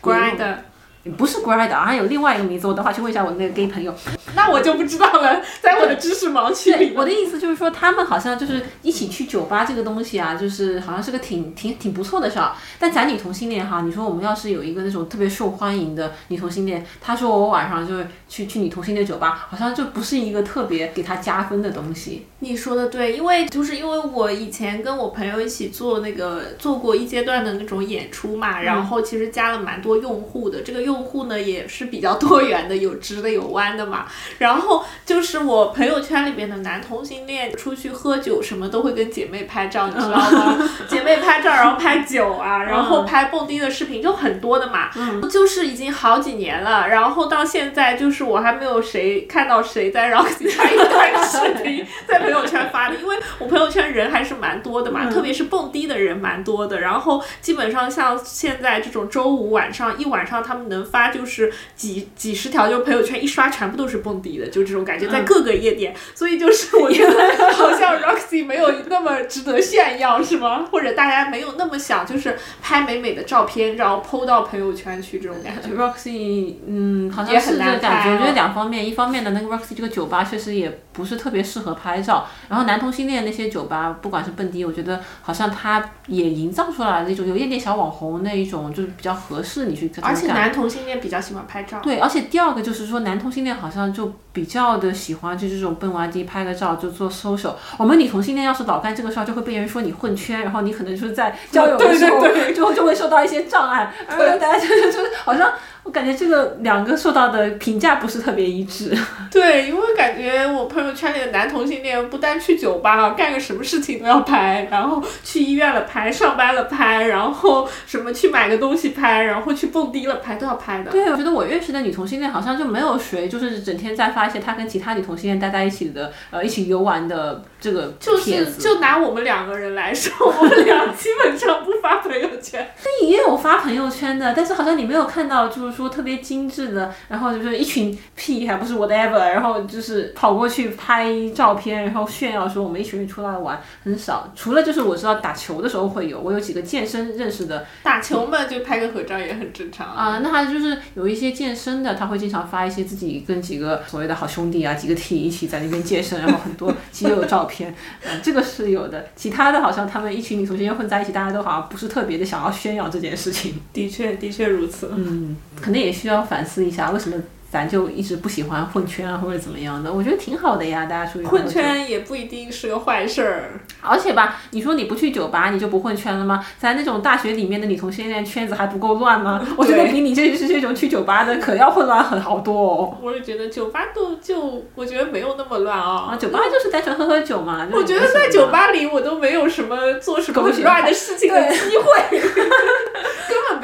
[1.16, 3.94] 不是 g r i d 啊，有另外一个名字，我等会去问一下我那个 gay 朋友。
[4.34, 6.92] 那我就不知道了，在我的知识盲区里。
[6.94, 12.52] 我的意思就是说，他们好像就是一起去酒吧这个东西啊，就是好像是个挺挺挺不错的事儿。
[12.78, 22.26] 但咱女同性恋哈，你说我们要是有一个那种特别受欢迎的女同性恋，他说我晚上就是去去女同性恋酒吧，好像就不是一个特别给她加分的东西。
[22.40, 30.89] 你说的对，因为就是因为我以前跟我朋友一起做那个做过一阶段的那种演出嘛，然后其实加了蛮多用户的，这个用。
[30.90, 34.06] 用户呢也是比较多元的，有直的有弯的嘛。
[34.38, 40.68] 然后就是我朋友圈里面的男同性恋出去喝酒什么都会跟姐妹拍照，你知道吗？
[40.88, 44.90] 姐妹拍照，然后拍酒啊，然后拍蹦迪的视频就很多的嘛。
[45.30, 56.80] 就是已经好几年了，然后到现在就是我还没有谁看到谁在让其他一段视频 在朋友圈发的，因为我朋友圈人还是蛮多的嘛，特别是蹦迪的人蛮多的。
[56.80, 60.79] 然后基本上像现在这种周五晚上一晚上他们能。
[60.84, 67.12] 发就是几几十条，就朋友圈一刷，全部都是蹦迪的，就这种感觉，在各个夜店，所以就是我觉得
[67.52, 70.66] 好像 Roxy 没有那么值得炫耀，是吗？
[70.70, 75.68] 或者大家没有那么想，就是拍美美的照片，然后 PO 到朋友圈去这种感觉。
[75.70, 89.90] Roxy，嗯，好像是这感觉，我觉得两方面，一方面呢，那个 Roxy 这个酒吧确实也不是特别适合拍照，然后男同性恋那些酒吧，不管是蹦迪，我觉得好像他也营造出来了一种有一点点小网红那一种，就是比较合适你去。
[90.02, 91.80] 而且男同性恋比较喜欢拍照。
[91.82, 97.54] 对，而且第二个就是说，男同性恋好像就比较的喜欢就这种蹦完迪拍个照就做 social。
[97.76, 102.20] 我们女同性恋要是老干这个事儿，就会被人说你混圈，然后你可能就是在交友的时候
[102.54, 103.92] 就就会受到一些障碍。
[104.16, 105.50] 对， 大家就就好像。
[105.82, 108.96] 我感觉这个两个受到的评价不是特别一致。
[109.30, 120.90] 对，因为感觉我朋友圈里的男同性恋不单去酒吧，干个什么事情都要拍，然后去医院了拍，上班了拍，然后什么去买个东西拍，然后去蹦迪了拍，都要拍的。
[120.90, 132.64] 对，我觉得我认识的女同性恋好像就没有谁就是整天在发一些她跟其他女同性恋待在一起的，呃，一起游玩的这个就是就拿我们两个人来说，我们俩基本上不发朋友圈。
[132.84, 135.69] 那也有发朋友圈的，但是好像你没有看到就是。
[135.72, 144.32] 说特别精致的，然后就是一群屁，还不是 whatever，然后就是跑过去拍照片，然后炫耀说我们一群人出来玩，很少。
[144.34, 150.18] 除了就是我知道打球的时候会有，我有几个健身认识的，打球嘛就拍个合照也很正常啊。
[150.22, 159.06] 那他就是有一些健身的，他会经常发一些自己跟几个所谓的好兄弟啊，几个 T 一起在那边健身，然后很多 肌肉照片，嗯，这个是有的。
[159.16, 163.54] 其他的好像他们一群女同学混在一起，大家都好像不是特别的想要炫耀这件事情。
[163.72, 164.90] 的确，的确如此。
[164.94, 165.36] 嗯。
[165.60, 167.16] 可能也需要反思一下，为什么
[167.50, 173.60] 咱就一直不喜欢混圈啊或者怎么样的，我觉得挺好的呀，大家出去混圈也不一定是个坏事儿。
[173.80, 176.44] 而且吧，你说你不去酒吧，你就不混圈了吗？
[176.58, 179.44] 咱那种大学里面的女同性恋圈子还不够乱吗？
[179.58, 182.98] 我觉得比你这是这种去酒吧的可要混乱很好多哦。
[183.02, 186.10] 我也觉得酒吧都就我觉得没有那么乱啊。
[186.12, 187.66] 啊，酒吧就是单纯喝喝酒嘛。
[187.72, 192.20] 我觉得在酒吧里我都没有什么做什么很乱的事情的机会，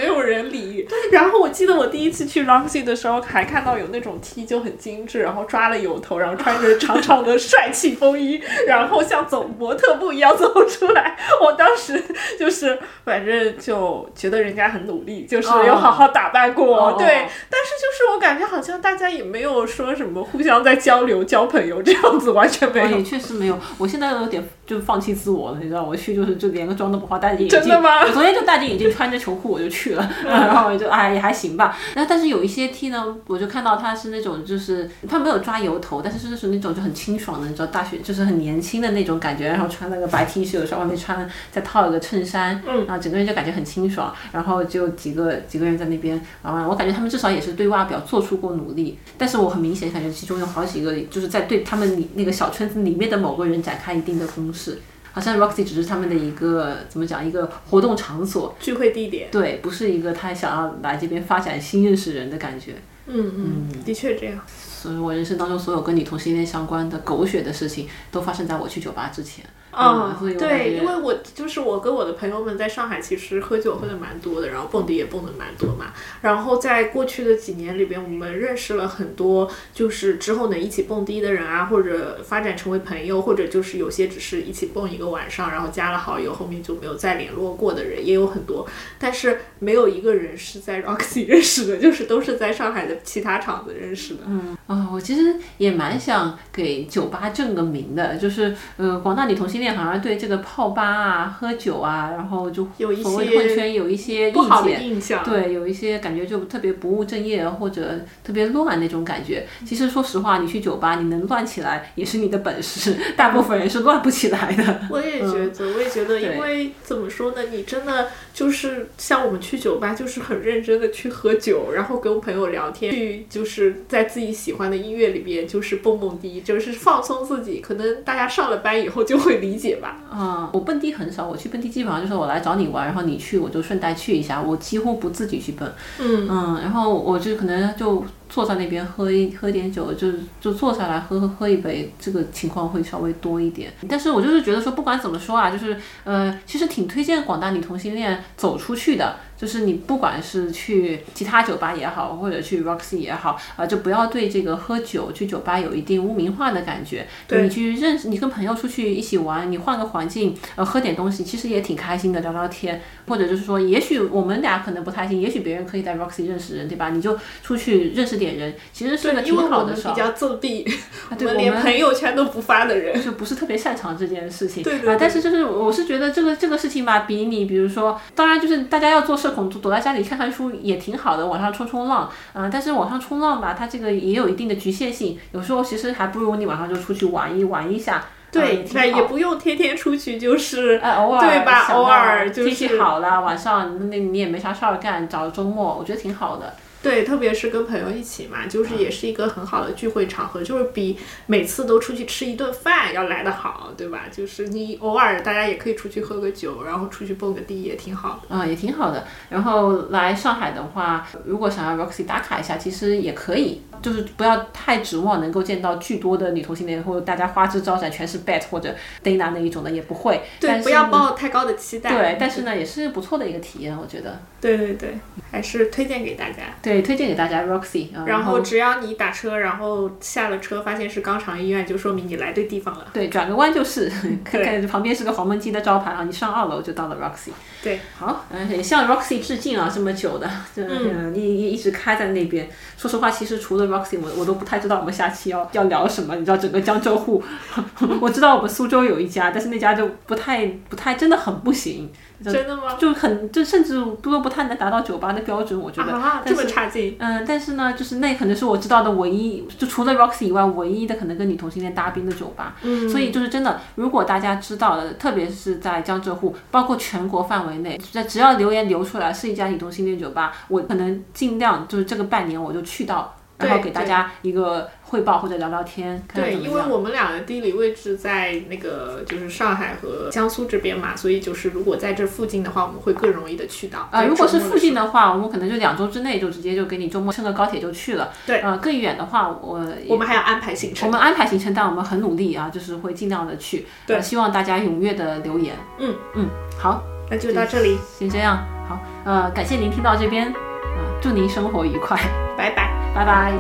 [0.07, 0.87] 没有人理。
[1.11, 11.17] 然后我记得我第一次去 Roxy 的时候，还看到有那种 T 就很精致，然后抓了油头，然后穿着长长的帅气风衣， 然后像走模特步一样走出来。
[11.43, 12.01] 我当时
[12.39, 17.07] 就是反正就觉得人家很努力，就是有好好打扮过，对。
[17.07, 22.99] 但是就是我感觉好像大家也没有说什么互相在交流交朋友这样子，完全没有。
[22.99, 23.59] 也确实没有。
[23.79, 27.61] 我现在有点就放弃自我了，你知道，我去就是就连个妆都不化，戴着眼镜。
[27.61, 28.03] 真的吗？
[28.03, 31.77] 我昨天就戴着眼镜，穿着球裤我就去了， 然后我就哎也还行吧。
[31.95, 44.13] 那但是有一些 T 呢，我就看到他是那种就是他没有抓油头，但是就是那种就很清爽的，你知道大学就是很年轻的那种感觉，然后穿了个白 T 恤，有时候外面穿再套一个衬衫，嗯，然后整个人就感觉很清爽。
[44.33, 48.99] 然后就几个几个人在那边，啊，我感觉他们至少也是对外表做出过努力。
[49.17, 54.81] 但是我很明显感觉其中有好几个就是在对他们里那个小圈子里面的某个人展开一定的攻势。
[55.17, 62.75] 好像 Roxy 只是他们的一个怎么讲一个活动场所、聚会地点，对，不是一个他想要来这边发展新认识人的感觉。
[63.07, 64.39] 嗯嗯，的确这样。
[64.47, 69.43] 所以我人生当中所有跟女同性恋相关的狗血的事情，都发生在我去酒吧之前。
[69.79, 75.93] 嗯，对，因为我就是我跟我的朋友们在上海，其实喝酒喝的蛮多的，然后蹦迪也蹦的蛮多嘛。
[76.23, 88.67] 然后在过去的几年里边，我们认识了很多，就是之后能一起蹦迪的人啊，或者发展成为朋友，或者就是有些只是一起蹦一个晚上，然后加了好友，后面就没有再联络过的人也有很多。
[88.99, 94.21] 但是没有一个人是在 Roxy 认识的，就是都是在上海的其他场子认识的。
[94.27, 99.77] 嗯啊，我其实也蛮想给酒吧正个名的，就是呃，广大女同性恋。
[99.77, 102.67] 好像对这个泡吧啊、喝酒啊，然后就
[103.03, 109.47] 所谓混圈有一些不好的印象，对，有一些感觉就特别不务正业或者特别乱那种感觉。
[109.67, 114.81] 其实说实话，你去酒吧，你能乱起来也是你的本事， 大部分人是乱不起来的。
[114.89, 127.61] 我也觉得，我也觉得，因为怎么说呢，你真的就是像我们去酒吧，就是很认真的去喝酒，然后跟朋友聊天，去就是在自己喜欢的音乐里边就是蹦蹦迪，就是放松自己。
[127.61, 130.03] 可能大家上了班以后就会理解吧。
[130.13, 135.67] 嗯，我蹦迪很少，我去蹦迪基本上就是我来找你玩，然后你去我就顺带去一下，我几乎不自己去蹦。
[135.99, 143.73] 嗯嗯，然后我就可能就坐在那边喝一喝点酒，就就坐下来喝喝喝一杯，这个情况会稍微多一点。
[143.89, 149.17] 但是我就是觉得说，不管怎么说啊，就是呃，其实挺推荐广大女同性恋走出去的。
[149.37, 157.07] 就是你不管是去其他酒吧也好，或者去 Roxy 也好，啊，就不要对这个喝酒去酒吧有一定污名化的感觉。
[157.29, 162.81] 对你去认识，你跟朋友出去一起玩，你换个环境，呃，喝点东西，其实也挺开心的，聊聊天。
[163.09, 166.91] 或者就是说，也许我们俩可能不太行，也许别人可以在 Roxy 认识人，对吧？
[166.91, 170.65] 你就出去认识点人，其实是个挺好的事比较自闭，
[171.17, 174.63] 对，我连朋友圈都不发的人，就不是特别擅长这件事情。
[174.65, 174.93] 对对。
[174.93, 188.05] 啊，但是就是我是觉得这个这个事情吧，比你比如说，当然就是大家要做社恐，躲在家里看看书也挺好的，网上冲冲浪，嗯，但是网上冲浪吧，它这个也有一定的局限性，有时候其实还不如你晚上就出去玩一玩一下。
[188.31, 191.63] 对，那也不用天天出去，就是偶尔对吧？
[191.73, 196.55] 偶尔就是天气好了，晚上那你也没啥事儿干，找周末，我觉得挺好的。
[196.87, 204.05] 对，特别是跟朋友一起嘛，就是也是一个很好的聚会场合，就是比每次都出去吃一顿饭要来得好，对吧？
[204.13, 208.37] 就是你偶尔大家也可以出去喝个酒，然后出去蹦个迪也挺好的。
[208.37, 209.05] 啊，也挺好的。
[209.31, 220.23] 然后来上海的话，如果想要 Roxy 打卡一下，其实也可以，就是不要太指望能够见到巨多的女同性恋，或者大家花枝招展全是 Bet 或者 Dana 那一种的，也不会。
[220.39, 221.91] 对，不要抱太高的期待。
[221.91, 224.21] 对，但是呢，也是不错的一个体验，我觉得。
[224.39, 224.97] 对对对，
[225.33, 226.43] 还是推荐给大家。
[226.63, 227.89] 对，推荐给大家 Roxy。
[228.05, 232.87] 然后只要你打车，然后下了车发现是肛肠医院，就说明你来对地方了。
[232.93, 233.91] 对，转个弯就是，
[234.25, 237.31] 看看旁边是个黄焖鸡的招牌啊，你上二楼就到了 Roxy。
[237.63, 242.49] 对，好，嗯，也向 Roxy 致敬啊，这么久的，嗯，一一一直开在那边。
[242.77, 246.15] 说实话，其实除了 Roxy，我我都不太知道我们下期要要聊什么。
[246.17, 247.23] 你知道整个江浙沪，
[248.01, 251.91] 我知道我们苏州有一家，但是那家就不太不太，真的很不行。
[252.23, 252.75] 真的吗？
[252.79, 255.93] 就很就甚至都不太能达到酒吧的标准，我觉得。
[255.93, 256.97] 啊，这么差劲。
[256.99, 262.57] 嗯，但是呢，就是那可能是我知道的唯一，就除了 Roxy 以外，唯一的可能跟女同性恋搭边的酒吧。
[262.63, 262.89] 嗯。
[262.89, 273.15] 所以就是真的，如果大家知道的，特别是在江浙沪，包括全国范围内，在只要留言流出来是一家女同性恋酒吧，我可能尽量就是这个半年我就去到。
[273.39, 276.03] 然后给大家一个汇报或者聊聊天。
[276.15, 283.89] 对，因为我们俩的地理位置在那个就是上海和江苏这边嘛，所以就是如果在这附近的话，我们会更容易的去到。
[283.91, 288.13] 啊，如果是附近的话，我们可能就两周之内就直接就给你周末乘个高铁就去了。
[288.27, 290.89] 对，呃，更远的话，我我们还要安排行程。
[290.89, 293.67] 我们安排行程，但我们很努力啊，就是会尽量的去。
[293.87, 295.57] 对，希望大家踊跃的留言。
[295.79, 296.29] 嗯嗯，
[296.59, 298.39] 好，那就到这里，先这样。
[298.69, 301.97] 好，呃，感谢您听到这边，啊，祝您生活愉快，
[302.37, 303.31] 拜拜， 拜拜。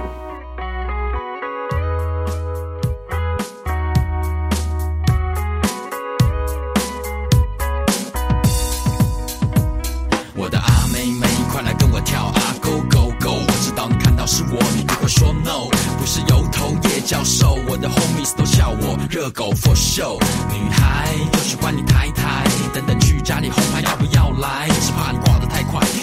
[10.35, 20.21] 我的阿妹妹快来跟我跳啊 go go go 我知道你看到是我你不会说 no 不是油头也叫瘦我的 homies 都笑我热狗 for show
[20.53, 22.45] 女孩就喜欢你抬一抬
[22.75, 25.36] 等等去家里红牌要不要来只怕你挂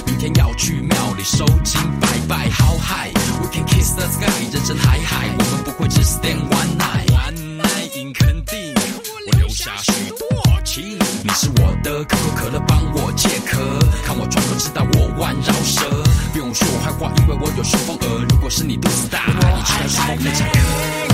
[0.06, 2.50] 明天要去庙里收金拜拜。
[2.50, 7.08] How high，we can kiss the sky，人生海海，我们不会只 stand one night。
[7.12, 10.98] One night，肯定我留下许多好情。
[11.24, 13.58] 你是我的可口可乐，帮我解渴，
[14.06, 16.04] 看我转头知道我弯绕舌。
[16.32, 18.26] 不用说我坏话，因为我有顺风耳。
[18.30, 21.14] 如果是你肚子大，你吃的是梦的巧克力。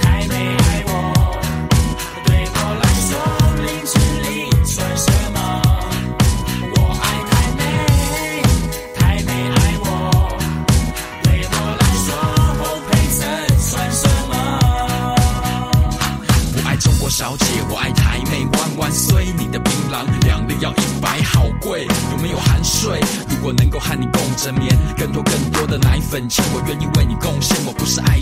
[0.00, 0.92] 太美爱我，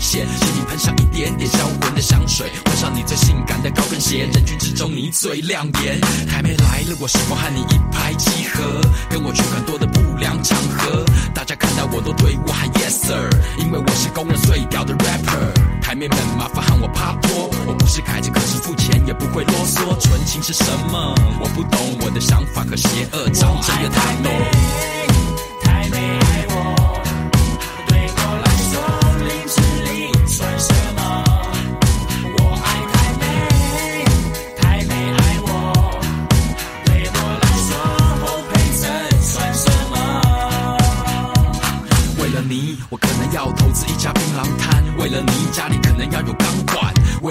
[0.09, 6.01] 我不是爱线，请你喷上一点点销魂的香水，换上你最性感的高跟鞋，人群之中你最亮眼。
[6.27, 8.81] 还没来了，我是否和你一拍即合？
[9.09, 13.29] 跟我去很多的不良场合，大家看到我都对我喊 Yes sir，
[13.59, 15.53] 因为我是公认最屌的 rapper。
[15.81, 19.95] 台妹们麻烦喊我帕托，我不是凯子，可是付钱也不会啰嗦。
[19.99, 21.13] 纯情是什么？
[21.39, 24.31] 我不懂，我的想法和邪恶长真的太浓。
[25.91, 27.08] 为了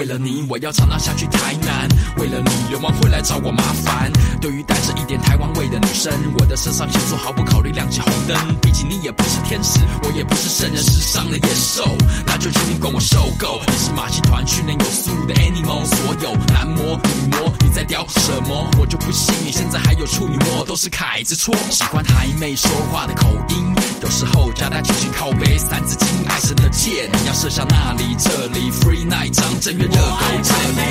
[0.09, 1.87] 为了你，我要常常下去台南。
[2.17, 4.11] 为了你，流氓会来找我麻烦。
[4.41, 8.35] 对于带着一点台湾味的女生，我的摄像先说毫不考虑亮起红灯。
[8.59, 11.85] 毕竟你也不是天使，我也不是圣人，世上的野兽。
[12.25, 13.61] 那就请你管我受够。
[13.67, 18.67] 你是马戏团训练有素的 animal，所有男模女模，你在雕什么？
[18.89, 21.55] 就不信你现在还有处女膜，都是凯子错。
[21.69, 27.67] 喜欢台妹说话的口音，有时候加带情绪靠背，三字经爱神的剑，要射向。
[27.69, 29.95] 那里这里，Free Night 张正月热狗
[30.41, 30.81] 这里。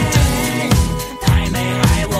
[1.23, 2.15] 太美爱我，